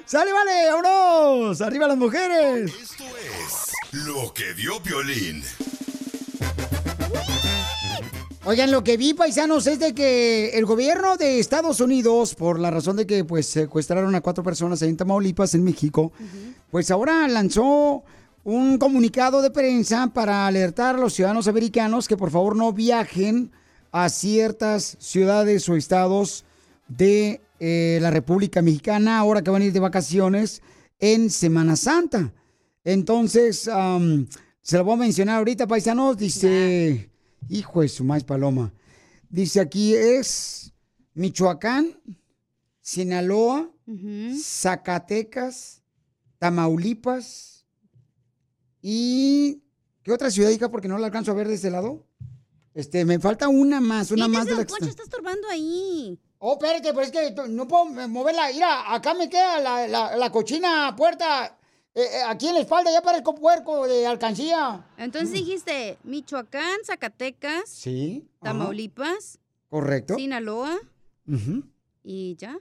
[0.06, 0.72] ¡Sale, vale!
[0.72, 1.62] ¡Vámonos!
[1.62, 2.72] ¡Arriba las mujeres!
[3.92, 5.44] Lo que vio Piolín.
[8.48, 12.70] Oigan, lo que vi, paisanos, es de que el gobierno de Estados Unidos, por la
[12.70, 16.14] razón de que pues secuestraron a cuatro personas ahí en Tamaulipas, en México,
[16.70, 18.04] pues ahora lanzó
[18.44, 23.52] un comunicado de prensa para alertar a los ciudadanos americanos que por favor no viajen
[23.92, 26.46] a ciertas ciudades o estados
[26.88, 30.62] de eh, la República Mexicana ahora que van a ir de vacaciones
[31.00, 32.34] en Semana Santa.
[32.84, 33.70] Entonces,
[34.62, 36.18] se lo voy a mencionar ahorita, paisanos.
[36.18, 37.10] Dice,
[37.50, 38.74] hijo de su maíz paloma.
[39.30, 40.74] Dice aquí es
[41.14, 42.00] Michoacán,
[42.82, 43.70] Sinaloa,
[44.42, 45.82] Zacatecas,
[46.40, 47.66] Tamaulipas
[48.82, 49.62] y...
[50.04, 50.70] ¿Qué otra ciudad, hija?
[50.70, 52.06] Porque no la alcanzo a ver de este lado.
[52.76, 54.86] Este, me falta una más, una más de la que está.
[54.86, 56.20] está estorbando ahí.
[56.48, 58.50] Oh, espérate, pero es que no puedo moverla.
[58.54, 61.58] Mira, acá me queda la, la- la cochina puerta.
[61.96, 64.86] eh, eh, aquí en la espalda ya parezco puerco de alcancía.
[64.98, 68.28] Entonces dijiste Michoacán, Zacatecas, Sí.
[68.42, 69.40] ajá, Tamaulipas,
[69.70, 70.16] Correcto.
[70.16, 70.78] Sinaloa
[72.04, 72.58] y ya.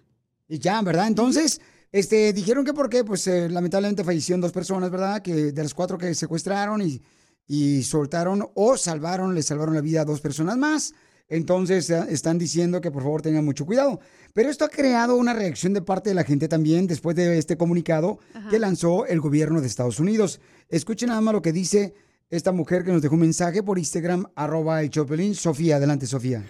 [0.49, 1.07] Y ya, ¿verdad?
[1.09, 1.61] Entonces,
[1.93, 5.21] este, dijeron que porque, pues, eh, lamentablemente fallecieron dos personas, ¿verdad?
[5.23, 7.01] Que de las cuatro que secuestraron y,
[7.47, 10.95] y soltaron o salvaron, le salvaron la vida a dos personas más.
[11.29, 14.01] Entonces, eh, están diciendo que por favor tengan mucho cuidado.
[14.35, 17.57] Pero esto ha creado una reacción de parte de la gente también después de este
[17.57, 18.19] comunicado
[18.51, 20.41] que lanzó el gobierno de Estados Unidos.
[20.69, 21.95] Escuchen nada más lo que dice
[22.31, 25.35] esta mujer que nos dejó un mensaje por Instagram, arroba el Chopelín.
[25.35, 26.43] Sofía, adelante, Sofía.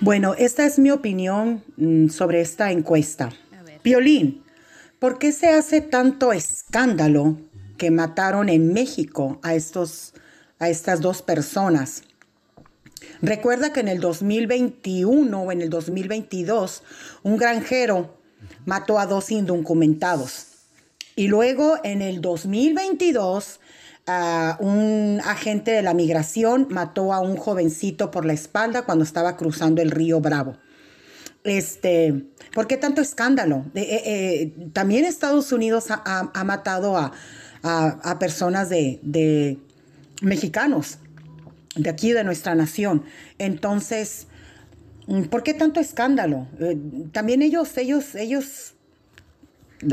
[0.00, 3.30] Bueno, esta es mi opinión mm, sobre esta encuesta.
[3.84, 4.44] Violín,
[4.98, 7.38] ¿por qué se hace tanto escándalo
[7.76, 10.14] que mataron en México a, estos,
[10.58, 12.02] a estas dos personas?
[13.20, 16.82] Recuerda que en el 2021 o en el 2022
[17.22, 18.16] un granjero
[18.66, 20.46] mató a dos indocumentados.
[21.14, 23.60] Y luego en el 2022
[24.06, 29.36] ah, un agente de la migración mató a un jovencito por la espalda cuando estaba
[29.36, 30.56] cruzando el río Bravo.
[31.44, 32.24] Este,
[32.54, 33.64] ¿por qué tanto escándalo?
[33.74, 37.12] Eh, eh, eh, también Estados Unidos ha matado a,
[37.62, 39.58] a- a personas de, de
[40.20, 40.98] mexicanos,
[41.76, 43.04] de aquí, de nuestra nación.
[43.38, 44.26] Entonces,
[45.06, 46.46] mm, ¿por qué tanto escándalo?
[46.60, 46.76] Eh,
[47.12, 48.74] también ellos, ellos, ellos,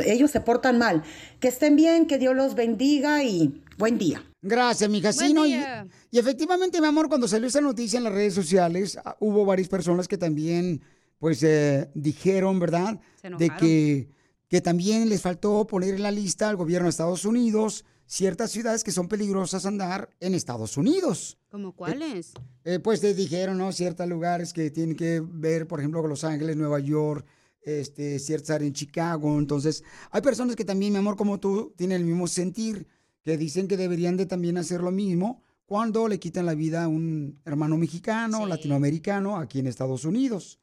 [0.05, 1.03] ellos se portan mal.
[1.39, 4.23] Que estén bien, que Dios los bendiga y buen día.
[4.41, 5.11] Gracias, mija.
[5.11, 5.45] Sí, ¿no?
[5.45, 5.57] Y,
[6.11, 10.07] efectivamente, mi amor, cuando salió esa noticia en las redes sociales, ah, hubo varias personas
[10.07, 10.81] que también,
[11.17, 12.99] pues, eh, dijeron, ¿verdad?
[13.21, 14.09] Se De que,
[14.47, 18.83] que también les faltó poner en la lista al gobierno de Estados Unidos ciertas ciudades
[18.83, 21.37] que son peligrosas andar en Estados Unidos.
[21.51, 22.33] ¿Cómo cuáles?
[22.65, 23.71] Eh, pues te dijeron, ¿no?
[23.71, 27.23] Ciertos lugares que tienen que ver, por ejemplo, con Los Ángeles, Nueva York,
[27.61, 29.37] este, ciertas áreas en Chicago.
[29.37, 32.87] Entonces, hay personas que también, mi amor, como tú, tienen el mismo sentir,
[33.23, 36.87] que dicen que deberían de también hacer lo mismo cuando le quitan la vida a
[36.87, 40.59] un hermano mexicano, latinoamericano, aquí en Estados Unidos.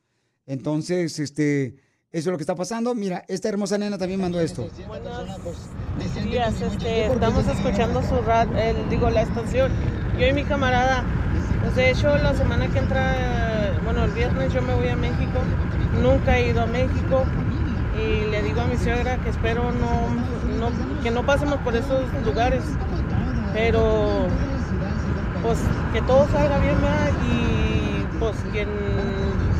[0.47, 1.77] Entonces, este,
[2.19, 2.95] eso es lo que está pasando.
[2.95, 4.67] Mira, esta hermosa nena también mandó esto.
[6.25, 8.49] días, este, estamos escuchando su rad,
[8.89, 9.71] digo, la estación.
[10.19, 11.05] Yo y mi camarada,
[11.63, 15.41] pues de hecho la semana que entra, bueno, el viernes yo me voy a México.
[16.03, 17.25] Nunca he ido a México
[17.99, 22.63] y le digo a mi suegra que espero no- que no pasemos por esos lugares,
[23.53, 24.27] pero
[25.43, 25.59] pues
[25.93, 27.11] que todo salga bien ¿verdad?
[27.31, 28.69] y pues quien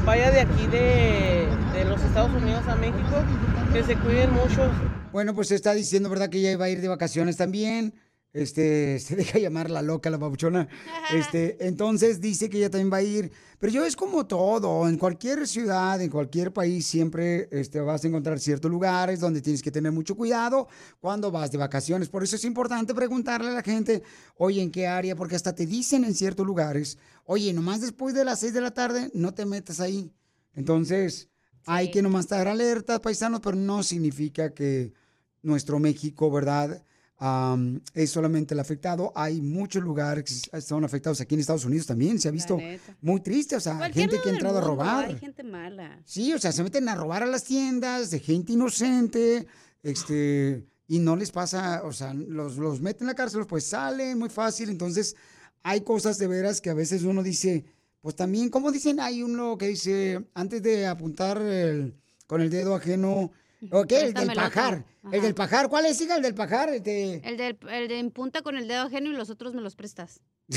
[0.07, 3.25] vaya de aquí de, de los Estados Unidos a México,
[3.73, 4.71] que se cuiden mucho.
[5.13, 6.31] Bueno, pues está diciendo, ¿verdad?
[6.31, 7.93] Que ella iba a ir de vacaciones también.
[8.37, 10.69] Este, se deja llamar la loca, la babuchona.
[11.13, 13.33] Este, entonces dice que ella también va a ir.
[13.59, 18.09] Pero yo es como todo, en cualquier ciudad, en cualquier país, siempre este, vas a
[18.09, 20.69] encontrar ciertos lugares donde tienes que tener mucho cuidado
[21.01, 22.11] cuando vas de vacaciones.
[22.11, 24.03] Por eso es importante preguntarle a la gente,
[24.37, 25.17] oye, ¿en qué área?
[25.17, 28.75] Porque hasta te dicen en ciertos lugares, oye, nomás después de las 6 de la
[28.75, 30.13] tarde, no te metas ahí.
[30.55, 31.31] Entonces,
[31.65, 34.93] hay que nomás estar alerta, paisanos, pero no significa que
[35.41, 36.83] nuestro México, ¿verdad?
[37.19, 39.11] Am, es solamente el afectado.
[39.15, 42.19] Hay muchos lugares que son afectados aquí en Estados Unidos también.
[42.21, 42.57] Se ha visto
[43.01, 45.05] muy triste, o sea, gente que ha entrado a mundo robar.
[45.07, 45.99] Hay gente mala.
[46.05, 49.47] Sí, o sea, se meten a robar a las tiendas de gente inocente,
[49.83, 54.19] este, y no les pasa, o sea, los, los meten en la cárcel, pues salen
[54.19, 54.69] muy fácil.
[54.69, 55.17] Entonces,
[55.63, 57.65] hay cosas de veras que a veces uno dice,
[58.03, 61.95] pues también, como dicen, hay uno que dice, antes de apuntar el-
[62.27, 63.31] con el dedo ajeno,
[63.71, 64.01] ¿o qué?
[64.01, 64.85] El del pajar.
[65.13, 66.17] El del pajar, ¿cuál es, hija?
[66.17, 66.69] El del pajar.
[66.69, 67.21] El de...
[67.25, 69.77] El de, el de en punta con el dedo ajeno y los otros me los
[69.77, 70.21] prestas.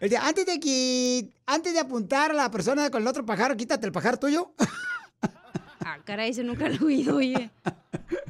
[0.00, 3.56] El de, antes de que, antes de apuntar a la persona con el otro pajar,
[3.56, 4.52] quítate el pajar tuyo.
[5.86, 7.50] Ah, caray, ese nunca lo he oído, oye.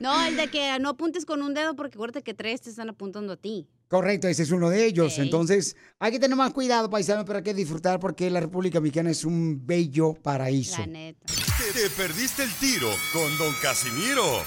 [0.01, 2.89] No, el de que no apuntes con un dedo porque acuérdate que tres te están
[2.89, 3.69] apuntando a ti.
[3.89, 5.19] Correcto, ese es uno de ellos.
[5.19, 9.11] Entonces, hay que tener más cuidado, paisano, pero hay que disfrutar porque la República Mexicana
[9.11, 10.79] es un bello paraíso.
[10.81, 11.27] La neta.
[11.27, 14.43] Te, te perdiste el tiro con Don Casimiro.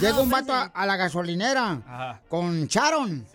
[0.00, 2.22] Llega un vato a, a la gasolinera Ajá.
[2.28, 3.26] con Charon.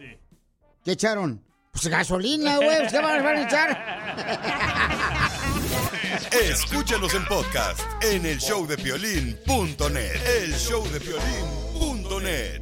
[0.83, 1.41] ¿Qué echaron?
[1.71, 2.77] Pues gasolina, güey.
[2.79, 4.03] pues, ¿Qué van van a echar?
[6.43, 10.43] Escúchanos en podcast en el showdepiolín.net.
[10.43, 12.61] El showdepiolín.net.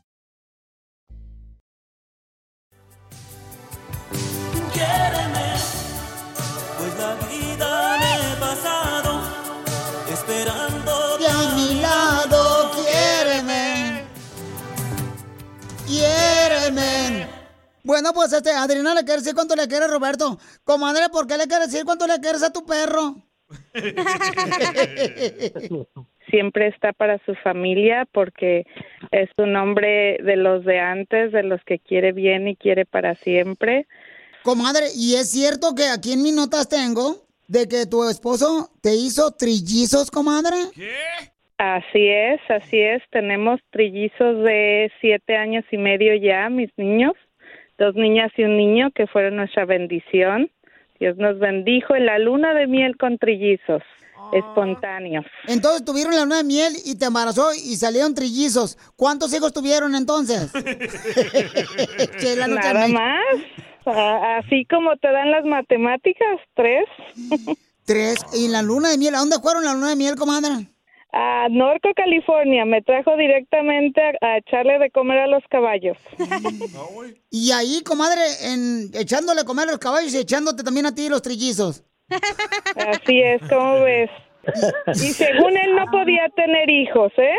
[4.81, 5.47] Quiéreme,
[6.77, 7.69] pues la vida
[7.99, 9.11] me he pasado
[10.11, 10.93] esperando.
[11.19, 13.61] De a mi lado, quiéreme.
[15.85, 17.27] Quiéreme.
[17.83, 20.39] Bueno, pues este, Adriana le quiere decir cuánto le quiere a Roberto.
[20.63, 23.17] Comadre, ¿por qué le quiere decir cuánto le quieres a tu perro?
[26.31, 28.65] siempre está para su familia porque
[29.11, 33.13] es un hombre de los de antes, de los que quiere bien y quiere para
[33.15, 33.85] siempre.
[34.43, 37.17] Comadre, ¿y es cierto que aquí en mis notas tengo
[37.47, 40.55] de que tu esposo te hizo trillizos, comadre?
[41.57, 43.03] Así es, así es.
[43.11, 47.13] Tenemos trillizos de siete años y medio ya, mis niños,
[47.77, 50.49] dos niñas y un niño que fueron nuestra bendición.
[50.99, 53.83] Dios nos bendijo en la luna de miel con trillizos
[54.33, 55.25] espontáneos.
[55.47, 58.77] Entonces tuvieron la luna de miel y te embarazó y salieron trillizos.
[58.95, 60.51] ¿Cuántos hijos tuvieron entonces?
[62.47, 63.19] Nada más.
[63.85, 66.85] Así como te dan las matemáticas, tres.
[67.83, 68.19] Tres.
[68.33, 69.15] ¿Y la luna de miel?
[69.15, 70.67] ¿A dónde fueron la luna de miel, comadre?
[71.11, 72.63] A Norco, California.
[72.63, 75.97] Me trajo directamente a, a echarle de comer a los caballos.
[77.33, 81.07] Y ahí, comadre, en, echándole a comer a los caballos y echándote también a ti
[81.07, 81.83] los trillizos.
[82.87, 84.09] Así es, ¿cómo ves?
[84.87, 87.35] Y según él no podía tener hijos, ¿eh?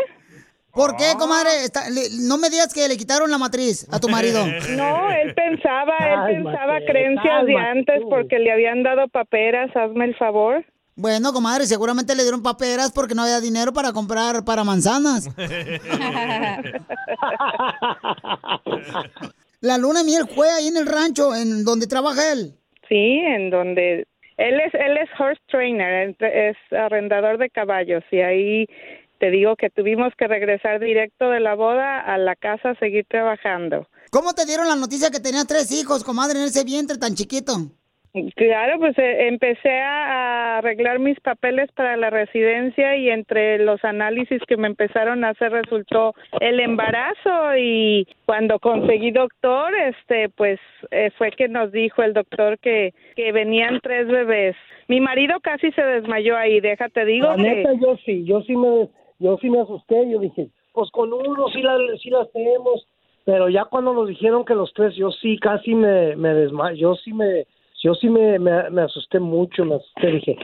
[0.73, 1.51] ¿Por qué, comadre?
[1.65, 4.45] Está- le- no me digas que le quitaron la matriz a tu marido.
[4.71, 5.97] No, él pensaba,
[6.31, 10.65] él pensaba creencias de cálmate antes porque le habían dado paperas, hazme el favor.
[10.95, 15.29] Bueno, comadre, seguramente le dieron paperas porque no había dinero para comprar para manzanas.
[19.61, 22.55] La luna de miel fue ahí en el rancho, en donde trabaja él.
[22.89, 24.07] Sí, en donde
[24.49, 28.67] él es él es horse trainer, es- arrendador de caballos y ahí
[29.19, 33.05] te digo que tuvimos que regresar directo de la boda a la casa a seguir
[33.09, 33.87] trabajando.
[34.11, 37.53] ¿Cómo te dieron la noticia que tenías tres hijos, comadre, en ese vientre tan chiquito?
[38.37, 44.43] Claro, pues eh, empecé a arreglar mis papeles para la residencia y entre los análisis
[44.47, 50.61] que me empezaron a hacer resultó el embarazo y cuando conseguí doctor, este, pues
[50.91, 54.57] eh, fue que nos dijo el doctor que que venían tres bebés.
[54.89, 58.55] Mi marido casi se desmayó ahí, déjate digo La que neta, yo sí, yo sí
[58.55, 58.91] me,
[59.21, 62.87] yo sí me asusté, yo dije, pues con uno sí, la, sí las tenemos,
[63.25, 66.95] pero ya cuando nos dijeron que los tres, yo sí casi me, me desmayé, yo
[66.97, 67.47] sí me,
[67.83, 70.37] yo sí me, me, me asusté mucho, me asusté, dije,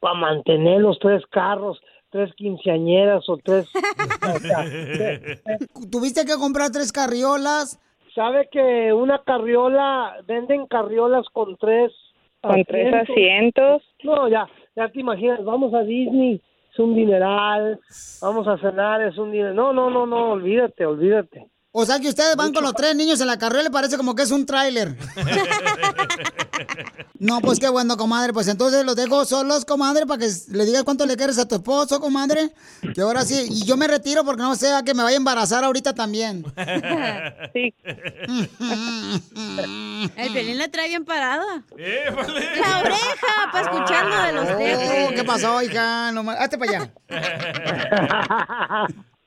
[0.00, 1.80] para mantener los tres carros,
[2.10, 3.70] tres quinceañeras o tres...
[5.90, 7.80] ¿Tuviste que comprar tres carriolas?
[8.14, 11.92] ¿Sabe que una carriola, venden carriolas con tres
[12.40, 13.82] Con tres asientos.
[14.02, 17.78] No, ya, ya te imaginas, vamos a Disney, es un dineral,
[18.20, 19.54] vamos a cenar, es un dineral.
[19.54, 21.49] No, no, no, no, olvídate, olvídate.
[21.72, 24.16] O sea que ustedes van con los tres niños en la carrera y parece como
[24.16, 24.96] que es un tráiler.
[27.18, 28.32] No, pues qué bueno, comadre.
[28.32, 31.56] Pues entonces los dejo solos, comadre, para que le digas cuánto le quieres a tu
[31.56, 32.50] esposo, comadre.
[32.94, 33.46] Que ahora sí.
[33.50, 36.46] Y yo me retiro porque no sea que me vaya a embarazar ahorita también.
[37.52, 37.74] Sí.
[40.16, 41.62] El pelín la trae bien parada.
[41.76, 45.12] La oreja, para escucharlo de los Oh, dedos.
[45.12, 46.10] ¿Qué pasó, hija?
[46.12, 46.90] No, hazte para allá.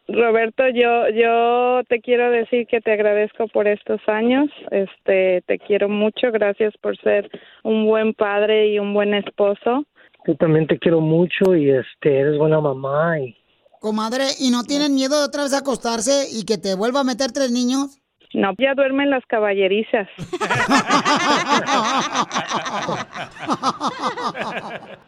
[0.07, 4.49] Roberto, yo yo te quiero decir que te agradezco por estos años.
[4.71, 6.31] Este, te quiero mucho.
[6.31, 7.29] Gracias por ser
[7.63, 9.85] un buen padre y un buen esposo.
[10.25, 13.35] Yo también te quiero mucho y este, eres buena mamá y
[13.83, 17.33] Comadre, ¿y no tienen miedo de otra vez acostarse y que te vuelva a meter
[17.33, 17.99] tres niños?
[18.33, 20.07] No, ya duermen las caballerizas.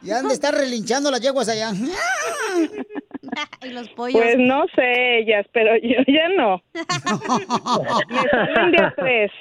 [0.01, 1.71] Ya han de estar relinchando las yeguas allá.
[3.61, 4.21] y los pollos.
[4.21, 6.61] Pues no sé ellas, pero yo ya no.
[8.09, 9.31] Me salen de a tres.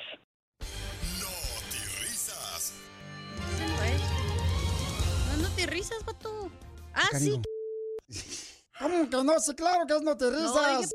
[5.31, 6.51] No, no te risas, vato.
[6.95, 7.41] Ah, sí.
[8.79, 9.39] ¿Cómo que no?
[9.41, 10.91] Sí, claro que es no te risas.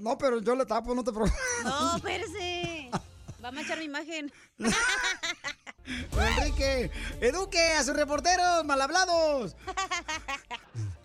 [0.00, 1.40] No, pero yo le tapo, no te preocupes.
[1.64, 2.90] No, espérese.
[3.40, 4.32] Vamos a echar mi imagen.
[5.86, 6.90] Enrique,
[7.20, 9.54] eduque a sus reporteros mal hablados.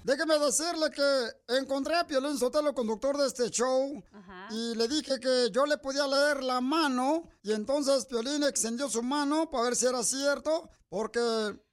[0.09, 4.03] Déjeme decirle que encontré a Piolín Sotelo, conductor de este show,
[4.49, 9.03] y le dije que yo le podía leer la mano, y entonces Piolín extendió su
[9.03, 11.19] mano para ver si era cierto, porque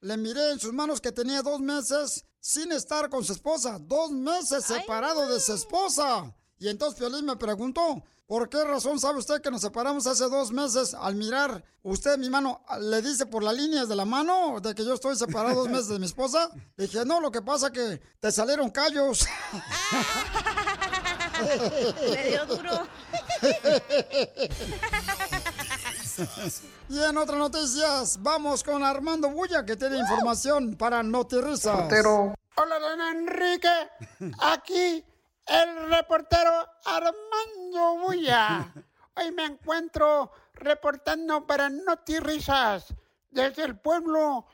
[0.01, 4.11] le miré en sus manos que tenía dos meses sin estar con su esposa, dos
[4.11, 6.31] meses separado de su esposa.
[6.59, 10.53] Y entonces Piolín me preguntó, ¿por qué razón sabe usted que nos separamos hace dos
[10.53, 12.63] meses al mirar usted mi mano?
[12.81, 15.89] ¿Le dice por las líneas de la mano de que yo estoy separado dos meses
[15.89, 16.51] de mi esposa?
[16.77, 19.27] Le dije, no, lo que pasa que te salieron callos.
[22.01, 22.87] Le dio duro.
[26.89, 31.89] Y en otras noticias, vamos con Armando Bulla que tiene información para Notirrisa.
[32.57, 33.69] Hola, don Enrique.
[34.39, 35.05] Aquí
[35.47, 38.73] el reportero Armando Bulla.
[39.15, 42.95] Hoy me encuentro reportando para Notirrisas
[43.31, 44.47] desde el pueblo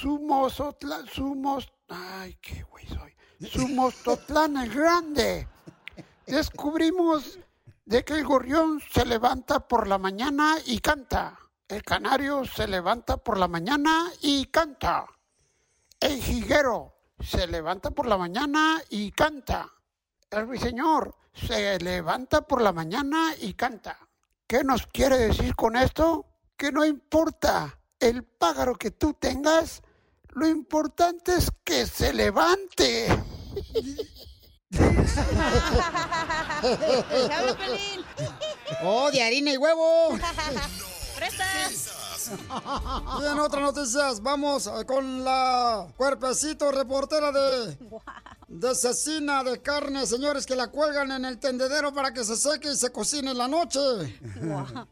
[0.00, 3.14] Sumosotla, Sumos, ay, qué güey soy.
[3.40, 5.48] Sumostotlán el Grande,
[6.26, 7.38] descubrimos
[7.84, 11.38] de que el gorrión se levanta por la mañana y canta.
[11.66, 15.06] El canario se levanta por la mañana y canta.
[15.98, 19.70] El jiguero se levanta por la mañana y canta.
[20.30, 23.98] El ruiseñor se levanta por la mañana y canta.
[24.46, 26.24] ¿Qué nos quiere decir con esto?
[26.56, 29.82] Que no importa el pájaro que tú tengas,
[30.28, 33.08] lo importante es que se levante.
[38.82, 40.16] ¡Oh, de harina y huevo!
[42.28, 44.22] Bien, otras noticias.
[44.22, 47.78] Vamos con la cuerpecito reportera de,
[48.48, 52.72] de cecina de carne, señores, que la cuelgan en el tendedero para que se seque
[52.72, 53.80] y se cocine en la noche.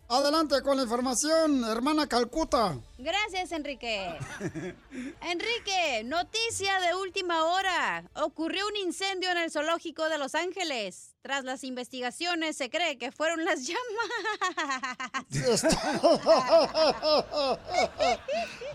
[0.08, 2.78] Adelante con la información, hermana Calcuta.
[2.98, 4.16] Gracias, Enrique.
[5.20, 8.04] Enrique, noticia de última hora.
[8.14, 11.07] Ocurrió un incendio en el zoológico de Los Ángeles.
[11.22, 15.28] Tras las investigaciones se cree que fueron las llamas.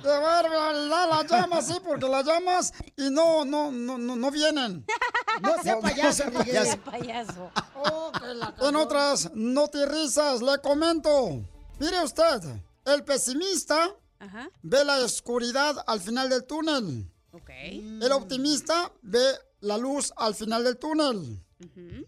[0.02, 1.10] ¡Qué barbaridad!
[1.10, 4.86] Las llamas, sí, porque las llamas y no, no, no, no, no vienen.
[5.42, 6.78] No sea payaso, sea Miguel.
[6.86, 7.50] payaso.
[7.52, 8.70] payaso.
[8.70, 11.42] En otras notirrisas, le comento.
[11.80, 12.40] Mire usted,
[12.86, 13.90] el pesimista
[14.20, 14.48] Ajá.
[14.62, 17.12] ve la oscuridad al final del túnel.
[17.32, 17.50] Ok.
[17.50, 19.24] El optimista ve
[19.62, 21.44] la luz al final del túnel.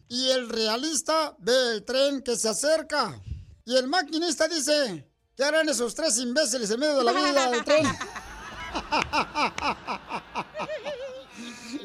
[0.07, 3.21] Y el realista ve el tren que se acerca.
[3.65, 7.63] Y el maquinista dice, ¿qué harán esos tres imbéciles en medio de la vida del
[7.63, 7.85] tren?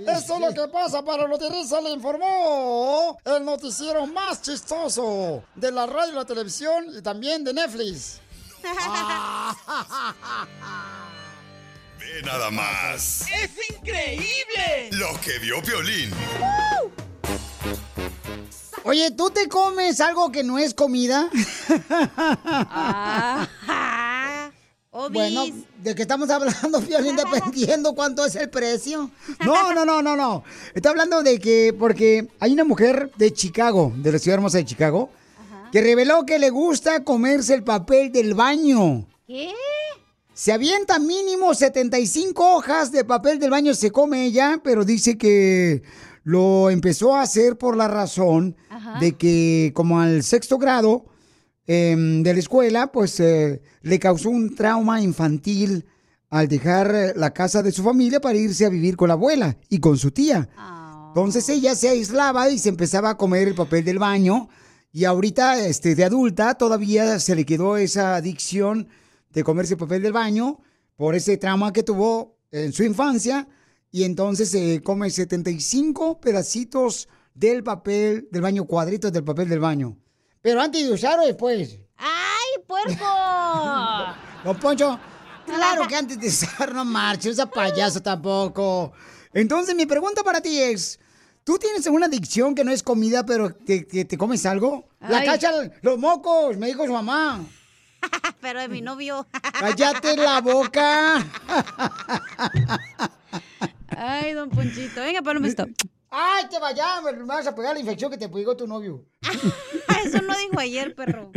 [0.07, 5.87] Eso es lo que pasa para Notirisa, le informó el noticiero más chistoso de la
[5.87, 8.21] radio y la televisión y también de Netflix.
[11.99, 13.27] Ve nada más.
[13.31, 14.91] ¡Es increíble!
[14.93, 16.11] Lo que vio Piolín.
[18.85, 21.29] Oye, ¿tú te comes algo que no es comida?
[25.13, 25.45] Bueno,
[25.83, 27.15] ¿de qué estamos hablando, Piolín?
[27.17, 29.11] Dependiendo cuánto es el precio.
[29.45, 30.43] No, no, no, no, no.
[30.75, 34.65] Estoy hablando de que, porque hay una mujer de Chicago, de la ciudad hermosa de
[34.65, 35.11] Chicago,
[35.71, 39.07] que reveló que le gusta comerse el papel del baño.
[39.27, 39.53] ¿Qué?
[40.35, 45.83] Se avienta mínimo 75 hojas de papel del baño, se come ella, pero dice que
[46.23, 48.99] lo empezó a hacer por la razón Ajá.
[49.01, 51.07] de que como al sexto grado
[51.67, 55.87] em, de la escuela, pues eh, le causó un trauma infantil
[56.29, 59.57] al dejar eh, la casa de su familia para irse a vivir con la abuela
[59.69, 60.49] y con su tía.
[61.09, 64.49] Entonces ella se aislaba y se empezaba a comer el papel del baño.
[64.93, 68.89] Y ahorita, este, de adulta, todavía se le quedó esa adicción
[69.33, 70.61] de comerse el papel del baño
[70.97, 73.49] por ese trauma que tuvo en su infancia.
[73.91, 79.97] Y entonces se come 75 pedacitos del papel del baño, cuadritos del papel del baño.
[80.43, 81.79] Pero antes de usar o después.
[81.97, 83.05] ¡Ay, puerco!
[84.45, 84.99] Don Poncho,
[85.45, 88.93] claro que antes de usar no marches, esa payaso tampoco.
[89.33, 90.99] Entonces mi pregunta para ti es,
[91.45, 94.89] ¿tú tienes alguna adicción que no es comida, pero que, que te comes algo?
[95.01, 95.51] La cacha,
[95.83, 97.45] los mocos, me dijo su mamá.
[98.41, 99.27] Pero de mi novio.
[99.59, 101.27] Cállate la boca.
[103.97, 105.01] Ay, don Ponchito.
[105.01, 105.67] Venga, ponme esto.
[106.13, 109.07] Ay, te vaya, me vas a pegar la infección que te pegó tu novio.
[110.05, 111.31] Eso no dijo ayer, perro.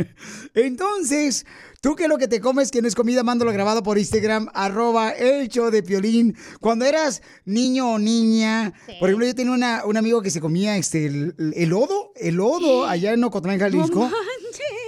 [0.54, 1.46] Entonces,
[1.80, 3.22] ¿tú qué es lo que te comes que no es comida?
[3.22, 6.36] Mándalo grabado por Instagram, arroba el show de Piolín.
[6.60, 10.76] Cuando eras niño o niña, por ejemplo, yo tenía una- un amigo que se comía
[10.76, 14.10] este, el, el lodo, el lodo allá en Ocotlán, Jalisco.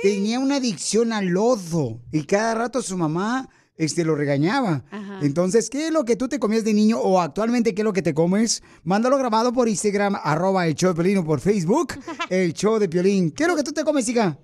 [0.03, 4.85] tenía una adicción al lodo y cada rato su mamá este, lo regañaba.
[4.91, 5.18] Ajá.
[5.22, 7.93] Entonces, ¿qué es lo que tú te comías de niño o actualmente qué es lo
[7.93, 8.62] que te comes?
[8.85, 11.95] Mándalo grabado por Instagram, arroba el show de Piolín o por Facebook,
[12.31, 13.31] el show de Piolín.
[13.31, 14.39] ¿Qué es lo que tú te comes, hija?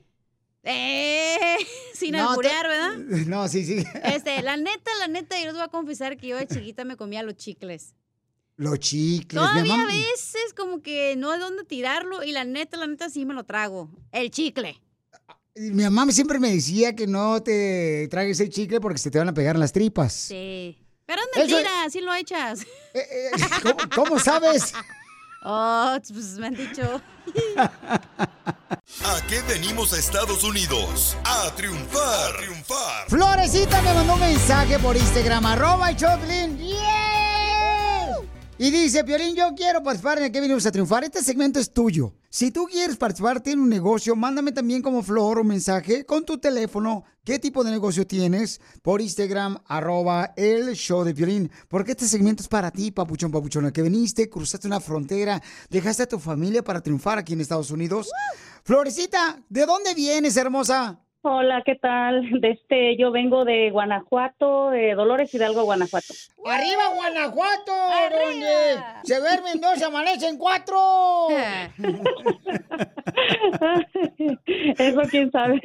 [0.65, 1.57] Eh,
[1.95, 3.27] sin No, alburear, te- ¿verdad?
[3.27, 3.85] No, sí, sí.
[4.05, 6.97] Este, la neta, la neta, yo les voy a confesar que yo de chiquita me
[6.97, 7.95] comía los chicles.
[8.57, 9.41] Los chicles.
[9.43, 13.25] Todavía a veces como que no hay dónde tirarlo y la neta, la neta sí
[13.25, 13.91] me lo trago.
[14.13, 14.81] El chicle.
[15.55, 19.29] Mi mamá siempre me decía que no te tragues el chicle porque se te van
[19.29, 20.13] a pegar en las tripas.
[20.13, 20.79] Sí.
[21.05, 22.61] Pero es Eso- mentira, sí lo echas.
[23.63, 24.73] ¿Cómo, cómo sabes?
[25.45, 27.03] Oh, pues me han dicho.
[29.05, 31.17] ¿A qué venimos a Estados Unidos?
[31.25, 32.35] A triunfar.
[32.35, 33.09] A triunfar.
[33.09, 36.59] Florecita me mandó un mensaje por Instagram, arroba de Piolín.
[36.59, 37.32] ¡Yeah!
[38.59, 41.03] Y dice, Piolín, yo quiero participar en el que venimos a triunfar.
[41.05, 42.13] Este segmento es tuyo.
[42.29, 46.39] Si tú quieres participar en un negocio, mándame también como flor un mensaje con tu
[46.39, 47.03] teléfono.
[47.25, 48.61] ¿Qué tipo de negocio tienes?
[48.83, 51.51] Por Instagram, arroba el show de violín.
[51.69, 53.73] Porque este segmento es para ti, papuchón, papuchona.
[53.73, 58.11] Que viniste, cruzaste una frontera, dejaste a tu familia para triunfar aquí en Estados Unidos.
[58.65, 61.02] Florecita, ¿de dónde vienes, hermosa?
[61.25, 62.29] Hola, ¿qué tal?
[62.41, 66.13] De este, yo vengo de Guanajuato, de Dolores Hidalgo, Guanajuato.
[66.45, 67.73] ¡Arriba, Guanajuato!
[67.73, 70.77] Donde se duermen dos, se amanecen cuatro.
[74.79, 75.61] Eso quién sabe.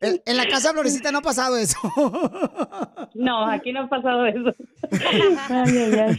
[0.00, 1.78] En, en la casa Florecita no ha pasado eso.
[3.14, 4.54] No, aquí no ha pasado eso.
[5.50, 6.16] Ay, ay, ay.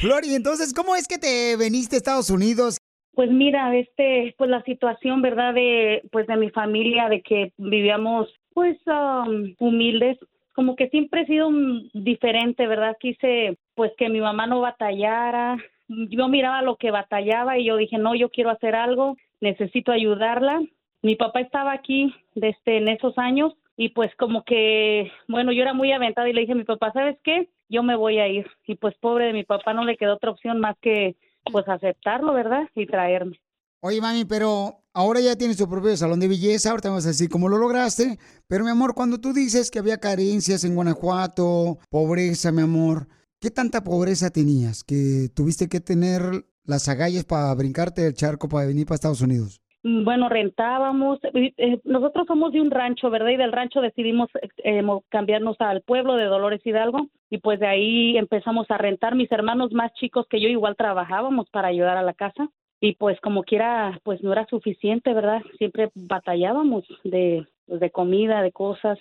[0.00, 2.76] Flori, entonces, ¿cómo es que te veniste a Estados Unidos?
[3.16, 5.54] Pues mira, este, pues la situación, ¿verdad?
[5.54, 10.18] De, pues de mi familia, de que vivíamos, pues, um, humildes.
[10.54, 11.48] Como que siempre he sido
[11.94, 12.94] diferente, ¿verdad?
[13.00, 15.56] Quise, pues, que mi mamá no batallara.
[15.88, 20.60] Yo miraba lo que batallaba y yo dije, no, yo quiero hacer algo, necesito ayudarla.
[21.00, 25.72] Mi papá estaba aquí desde en esos años y pues como que, bueno, yo era
[25.72, 27.48] muy aventada y le dije a mi papá, ¿sabes qué?
[27.70, 28.46] Yo me voy a ir.
[28.66, 31.16] Y pues pobre de mi papá no le quedó otra opción más que
[31.50, 32.68] pues aceptarlo, ¿verdad?
[32.74, 33.40] Y traerme.
[33.80, 37.28] Oye, mami, pero ahora ya tienes tu propio salón de belleza, ahorita vamos a decir
[37.28, 38.18] cómo lo lograste.
[38.48, 43.06] Pero, mi amor, cuando tú dices que había carencias en Guanajuato, pobreza, mi amor,
[43.40, 48.66] ¿qué tanta pobreza tenías que tuviste que tener las agallas para brincarte el charco para
[48.66, 49.60] venir para Estados Unidos?
[49.86, 51.20] Mm, Bueno, rentábamos.
[51.32, 53.30] eh, eh, nosotros somos de un rancho, ¿verdad?
[53.30, 54.28] Y del rancho decidimos
[54.64, 57.06] eh, mo- cambiarnos al pueblo de Dolores Hidalgo.
[57.30, 59.14] Y pues de ahí empezamos a rentar.
[59.14, 62.48] Mis hermanos más chicos que yo igual trabajábamos para ayudar a la casa.
[62.80, 65.40] Y pues como quiera, pues no era suficiente, ¿verdad?
[65.58, 68.98] Siempre batallábamos de, pues, de comida, de cosas,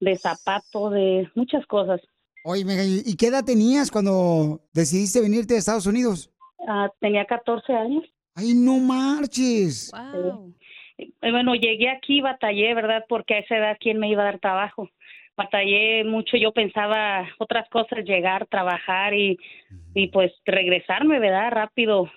[0.00, 2.00] de zapatos, de muchas cosas.
[2.44, 6.30] Oye, mija, ¿y y qué edad tenías cuando decidiste venirte a Estados Unidos?
[6.68, 8.04] Ah, tenía 14 años.
[8.34, 9.92] ¡Ay, no marches!
[10.98, 13.04] Eh, Bueno, llegué aquí, batallé, ¿verdad?
[13.08, 14.90] Porque a esa edad, ¿quién me iba a dar trabajo?
[15.36, 19.36] Batallé mucho, yo pensaba otras cosas, llegar, trabajar y,
[19.94, 21.50] y pues regresarme, ¿verdad?
[21.50, 22.10] Rápido.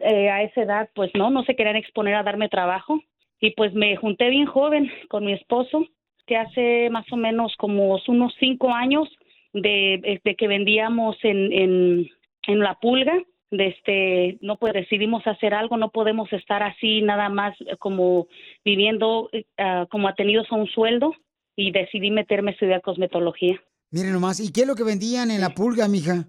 [0.00, 3.00] Eh, a esa edad, pues no, no se querían exponer a darme trabajo.
[3.40, 5.86] Y pues me junté bien joven con mi esposo,
[6.26, 9.08] que hace más o menos como unos cinco años
[9.52, 12.10] de, de que vendíamos en, en,
[12.48, 17.28] en la pulga de este no pues decidimos hacer algo no podemos estar así nada
[17.28, 18.26] más eh, como
[18.64, 21.12] viviendo ah, como atenidos a un sueldo
[21.56, 25.40] y decidí meterme a estudiar cosmetología Miren nomás, ¿y qué es lo que vendían en
[25.40, 26.26] la pulga, mija?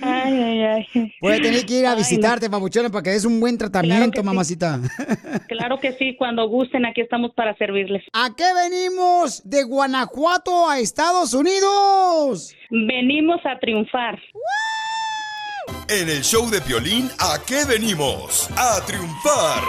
[0.01, 1.13] Ay, ay, ay.
[1.19, 1.99] Puede tener que ir a Ay, no.
[1.99, 4.79] visitarte, papuchona, para que des un buen tratamiento, mamacita.
[5.47, 8.03] Claro que sí, cuando gusten, aquí estamos para servirles.
[8.13, 12.55] ¿A qué venimos de Guanajuato a Estados Unidos?
[12.69, 14.19] Venimos a triunfar.
[15.89, 18.49] En el show de violín, ¿a qué venimos?
[18.55, 19.61] A triunfar.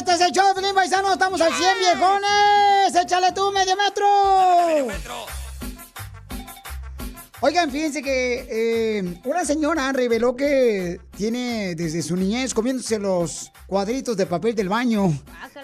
[0.00, 2.94] Este es el show de Pelín Paisano, estamos al 100, viejones.
[3.04, 4.06] Échale tú, medio metro.
[7.42, 14.16] Oigan, fíjense que eh, una señora reveló que tiene desde su niñez comiéndose los cuadritos
[14.16, 15.12] de papel del baño.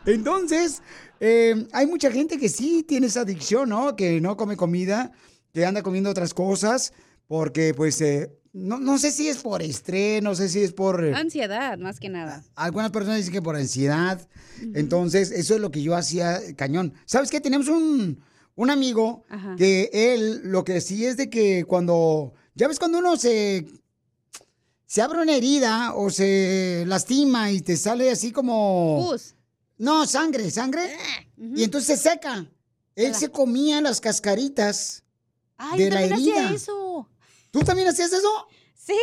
[0.06, 0.82] Entonces,
[1.20, 3.96] eh, hay mucha gente que sí tiene esa adicción, ¿no?
[3.96, 5.12] Que no come comida,
[5.54, 6.94] que anda comiendo otras cosas,
[7.28, 11.04] porque pues eh, no, no sé si es por estrés, no sé si es por...
[11.04, 12.42] eh, Ansiedad, más que nada.
[12.56, 14.26] algunas personas dicen que por ansiedad.
[14.74, 16.94] Entonces, eso es lo que yo hacía eh, cañón.
[17.06, 17.42] ¿Sabes qué?
[17.42, 18.24] Tenemos un,
[18.56, 19.56] un amigo Ajá.
[19.58, 22.34] que él lo que sí es de que cuando...
[22.56, 23.66] Ya ves cuando uno se...
[24.88, 29.14] Se abre una herida o se lastima y te sale así como...
[29.78, 30.84] No, sangre, sangre.
[31.38, 32.46] Y entonces se seca.
[32.96, 35.04] Él se comía las cascaritas
[35.58, 36.56] Ay, de la también hacía herida.
[36.56, 36.85] eso.
[37.56, 38.48] ¿Tú también hacías eso?
[38.74, 38.98] Sí.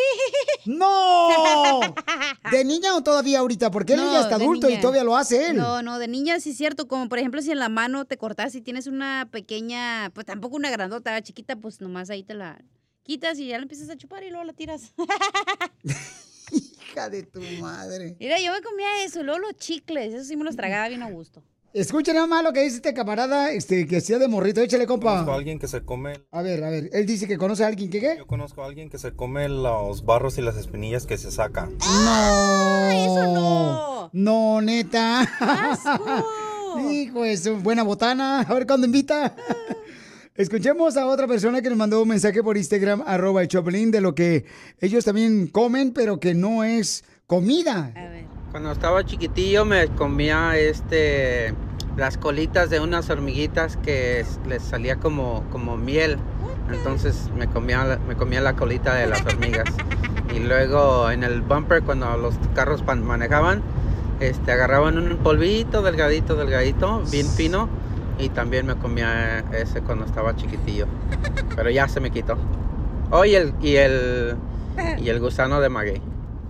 [0.67, 1.81] ¡No!
[2.53, 3.71] ¿De niña o todavía ahorita?
[3.71, 5.57] Porque él No, ya está adulto y todavía lo hace él.
[5.57, 6.87] No, no, de niña sí es cierto.
[6.87, 10.57] Como por ejemplo, si en la mano te cortas y tienes una pequeña, pues tampoco
[10.57, 12.63] una grandota, chiquita, pues nomás ahí te la
[13.05, 14.93] quitas y ya la empiezas a chupar y luego la tiras.
[16.53, 18.19] Hija de tu madre.
[18.21, 21.11] Mira, yo me comía eso, luego los chicles, eso sí me los tragaba bien a
[21.11, 21.43] gusto.
[21.75, 24.61] Escuchen nada más lo que dice este camarada este, que hacía de morrito.
[24.61, 25.13] Échale, compa.
[25.13, 26.91] Conozco a alguien que se come, A ver, a ver.
[26.93, 28.17] Él dice que conoce a alguien que qué.
[28.19, 31.71] yo conozco a alguien que se come los barros y las espinillas que se saca.
[31.81, 32.91] No.
[32.91, 34.11] eso no.
[34.13, 35.27] No, neta.
[36.91, 38.41] Hijo, es buena botana.
[38.41, 39.35] A ver cuándo invita.
[40.35, 44.01] Escuchemos a otra persona que nos mandó un mensaje por Instagram, arroba el Choplin, de
[44.01, 44.45] lo que
[44.81, 47.93] ellos también comen, pero que no es comida.
[48.53, 51.55] Cuando estaba chiquitillo me comía este
[51.97, 56.17] las colitas de unas hormiguitas que es- les salía como, como miel.
[56.71, 59.69] Entonces me comía, me comía la colita de las hormigas.
[60.35, 63.61] Y luego en el bumper cuando los carros manejaban,
[64.21, 67.69] este, agarraban un polvito delgadito, delgadito, bien fino.
[68.19, 70.87] Y también me comía ese cuando estaba chiquitillo.
[71.57, 72.37] Pero ya se me quitó.
[73.11, 74.37] Oh, y el, y el,
[74.99, 76.01] y el gusano de maguey.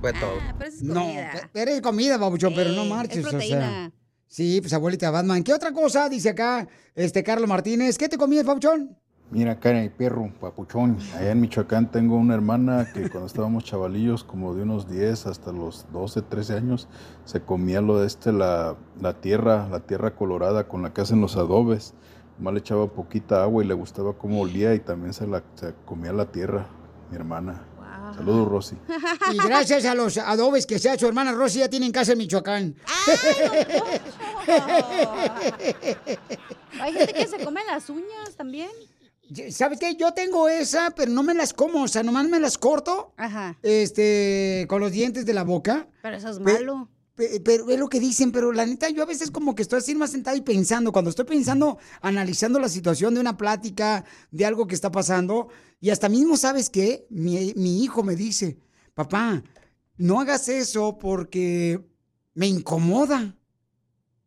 [0.03, 0.33] Fue todo.
[0.83, 1.07] No,
[1.53, 3.19] pe- eres comida, babuchón, pero no marches.
[3.25, 3.31] o sea.
[3.31, 3.93] proteína.
[4.27, 5.43] Sí, pues abuelita Batman.
[5.45, 7.97] ¿Qué otra cosa dice acá este Carlos Martínez?
[7.97, 8.99] ¿Qué te comías, babuchón?
[9.31, 10.99] Mira, cara de perro, papuchón.
[11.17, 15.53] Allá en Michoacán tengo una hermana que cuando estábamos chavalillos, como de unos 10 hasta
[15.53, 16.89] los 12, 13 años,
[17.25, 21.21] se comía lo de este, la, la tierra, la tierra colorada con la que hacen
[21.23, 21.95] los adobes.
[22.41, 25.75] Más le echaba poquita agua y le gustaba cómo olía y también se, la, se
[25.87, 26.67] comía la tierra,
[27.11, 27.67] mi hermana.
[28.25, 28.77] Saludos, Rosy.
[29.33, 32.19] Y gracias a los adobes que sea su hermana Rosy ya tiene en casa en
[32.19, 32.77] Michoacán.
[36.81, 38.71] Hay gente que se come las uñas también.
[39.51, 39.97] ¿Sabes qué?
[39.97, 43.13] Yo tengo esa, pero no me las como, o sea, nomás me las corto.
[43.17, 43.57] Ajá.
[43.63, 45.87] Este, con los dientes de la boca.
[46.03, 46.89] Pero eso es Pe- malo.
[47.15, 49.95] Pero es lo que dicen, pero la neta, yo a veces como que estoy así
[49.95, 54.67] más sentado y pensando, cuando estoy pensando, analizando la situación de una plática, de algo
[54.67, 55.49] que está pasando,
[55.81, 57.07] y hasta mismo, ¿sabes qué?
[57.11, 58.59] Mi, mi hijo me dice,
[58.95, 59.43] papá,
[59.99, 61.85] no hagas eso porque
[62.35, 63.37] me incomoda.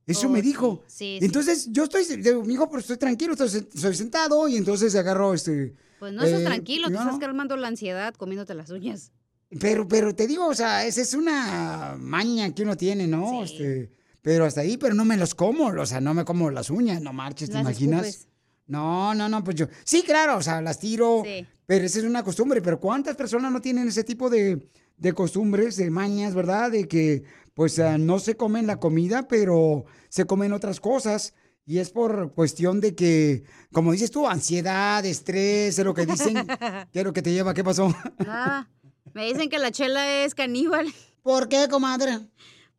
[0.05, 0.83] Eso Oh, me dijo.
[0.85, 1.25] sí, sí.
[1.25, 5.33] entonces, yo estoy, digo, mi hijo, pero estoy tranquilo, estoy, estoy sentado, y entonces agarro
[5.33, 5.73] este...
[5.97, 7.19] Pues no estás eh, tranquilo, te no, estás no.
[7.19, 9.11] calmando la ansiedad comiéndote las uñas.
[9.59, 13.43] Pero, pero te digo, o sea, esa es una maña que uno tiene, ¿no?
[13.43, 13.91] Este,
[14.21, 17.01] pero hasta ahí, pero no me los como, o sea, no me como las uñas,
[17.01, 18.05] no marches, ¿te Las imaginas?
[18.07, 18.27] escupes.
[18.67, 19.67] No, no, no, pues yo.
[19.83, 21.45] Sí, claro, o sea, las tiro, Sí.
[21.67, 22.61] pero esa es una costumbre.
[22.63, 26.71] Pero ¿cuántas personas no tienen ese tipo de, de costumbres, de mañas, verdad?
[26.71, 31.33] De que, pues, ah, no se comen la comida, pero se comen otras cosas.
[31.67, 36.35] Y es por cuestión de que, como dices tú, ansiedad, estrés, es lo que dicen.
[36.91, 37.53] ¿Qué es lo que te lleva?
[37.53, 37.93] ¿Qué pasó?
[38.17, 38.67] Nada.
[39.15, 40.93] Me dicen que la chela es caníbal.
[41.23, 42.19] ¿Por qué, comadre?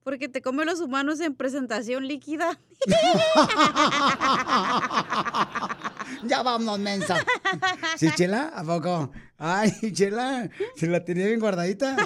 [0.05, 2.61] Porque te come los humanos en presentación líquida.
[6.24, 7.17] Ya vamos, mensa.
[7.96, 8.53] ¿Sí, Chela?
[8.54, 9.11] ¿A poco?
[9.38, 11.96] Ay, Chela, se la tenía bien guardadita.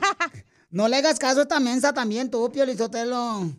[0.70, 3.52] No le hagas caso a esta mensa también, tú, Piolizotelo.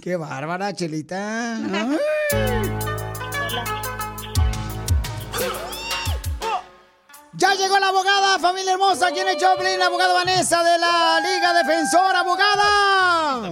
[0.00, 1.56] Qué bárbara, Chelita.
[1.56, 2.93] Ay.
[7.36, 11.20] Ya llegó la abogada, familia hermosa, aquí en el Choplin, la abogada Vanessa de la
[11.20, 13.50] Liga Defensora, abogada.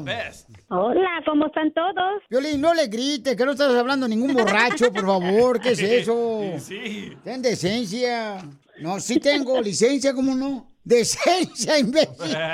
[0.69, 2.23] Hola, ¿cómo están todos?
[2.31, 5.61] Violín, no le grites, que no estás hablando a ningún borracho, por favor.
[5.61, 6.43] ¿Qué es eso?
[6.61, 7.13] Sí.
[7.25, 8.39] Ten decencia.
[8.81, 10.69] No, sí tengo licencia, ¿cómo no?
[10.85, 12.37] Decencia, imbécil.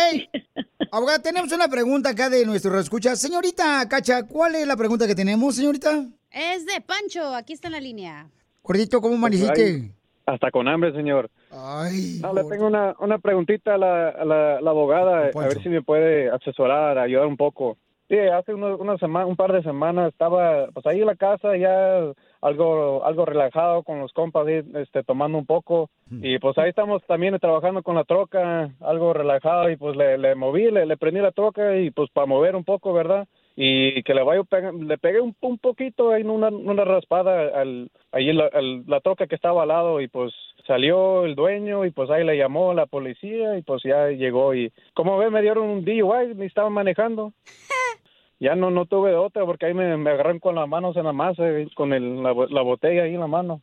[0.91, 3.15] Abogada, tenemos una pregunta acá de nuestro escucha.
[3.17, 6.05] Señorita Cacha, ¿cuál es la pregunta que tenemos, señorita?
[6.31, 8.29] Es de Pancho, aquí está en la línea.
[8.63, 9.93] Gordito, ¿cómo amaneciste?
[10.27, 11.31] Hasta con hambre, señor.
[11.51, 15.63] Ay, No, le tengo una, una preguntita a la, a la, la abogada, a ver
[15.63, 17.79] si me puede asesorar, ayudar un poco.
[18.11, 21.57] Sí, hace uno- una semana, un par de semanas estaba pues ahí en la casa
[21.57, 27.03] ya algo algo relajado con los compas, este, tomando un poco y pues ahí estamos
[27.07, 31.21] también trabajando con la troca, algo relajado y pues le, le moví, le, le prendí
[31.21, 33.27] la troca y pues para mover un poco, ¿verdad?
[33.61, 34.43] Y que le vaya
[34.81, 39.01] le pegué un, un poquito ahí en una, una raspada al, ahí la, al- la
[39.01, 40.33] troca que estaba al lado y pues
[40.67, 44.73] salió el dueño y pues ahí le llamó la policía y pues ya llegó y
[44.95, 47.33] como ve me dieron un DUI, me estaban manejando.
[48.41, 51.05] Ya no no tuve de otra porque ahí me, me agarraron con las manos en
[51.05, 53.61] la masa, eh, con el, la, bo- la botella ahí en la mano.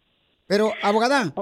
[0.48, 1.34] Pero, abogada.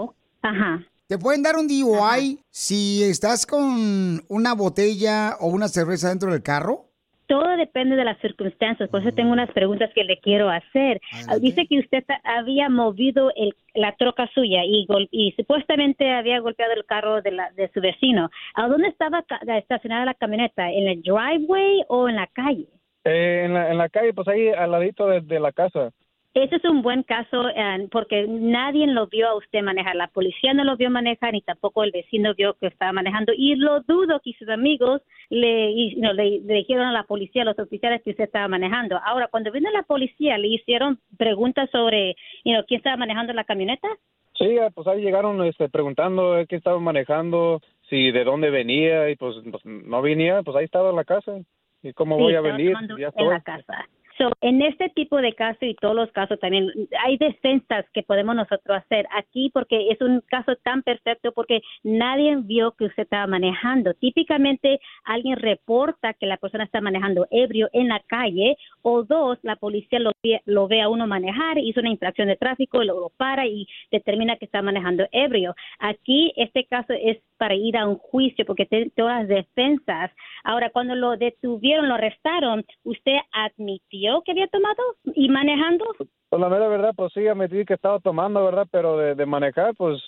[0.42, 0.84] Ajá.
[1.08, 6.42] ¿Te pueden dar un DUI si estás con una botella o una cerveza dentro del
[6.44, 6.86] carro?
[7.28, 11.02] Todo depende de las circunstancias, por eso tengo unas preguntas que le quiero hacer.
[11.28, 16.40] Ah, Dice que usted había movido el- la troca suya y, gol- y supuestamente había
[16.40, 18.30] golpeado el carro de, la, de su vecino.
[18.56, 20.70] ¿A dónde estaba ca- estacionada la camioneta?
[20.70, 22.68] ¿En el driveway o en la calle?
[23.06, 25.92] Eh, en, la, en la calle, pues ahí al ladito de, de la casa.
[26.34, 29.96] Ese es un buen caso eh, porque nadie lo vio a usted manejar.
[29.96, 33.34] La policía no lo vio manejar ni tampoco el vecino vio que estaba manejando.
[33.38, 37.44] Y lo dudo que sus amigos le, y, no, le, le dijeron a la policía,
[37.44, 39.00] a los oficiales que usted estaba manejando.
[39.06, 43.44] Ahora, cuando vino la policía, ¿le hicieron preguntas sobre you know, quién estaba manejando la
[43.44, 43.88] camioneta?
[44.36, 49.08] Sí, ah, pues ahí llegaron este, preguntando eh, qué estaba manejando, si de dónde venía
[49.12, 51.34] y pues, pues, no venía, pues ahí estaba en la casa.
[51.84, 52.74] ¿Y cómo Sí, voy a venir?
[52.74, 53.28] Ya en estoy.
[53.28, 53.88] la casa.
[54.18, 56.72] So, en este tipo de casos y todos los casos también
[57.04, 62.38] hay defensas que podemos nosotros hacer aquí porque es un caso tan perfecto porque nadie
[62.38, 63.94] vio que usted estaba manejando.
[63.96, 69.56] Típicamente alguien reporta que la persona está manejando ebrio en la calle o dos, la
[69.56, 70.12] policía lo
[70.46, 74.38] lo ve a uno manejar, hizo una infracción de tráfico, lo, lo para y determina
[74.38, 75.56] que está manejando ebrio.
[75.80, 80.12] Aquí este caso es para ir a un juicio porque tiene todas las defensas.
[80.44, 84.82] Ahora, cuando lo detuvieron, lo arrestaron, ¿usted admitió que había tomado
[85.16, 85.86] y manejando?
[86.34, 88.68] Pues la mera verdad, pues sí, admití que estaba tomando, ¿verdad?
[88.72, 90.02] Pero de, de manejar, pues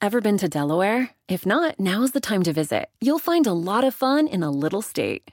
[0.00, 1.16] Ever been to Delaware?
[1.26, 2.88] If not, now's the time to visit.
[3.00, 5.32] You'll find a lot of fun in a little state.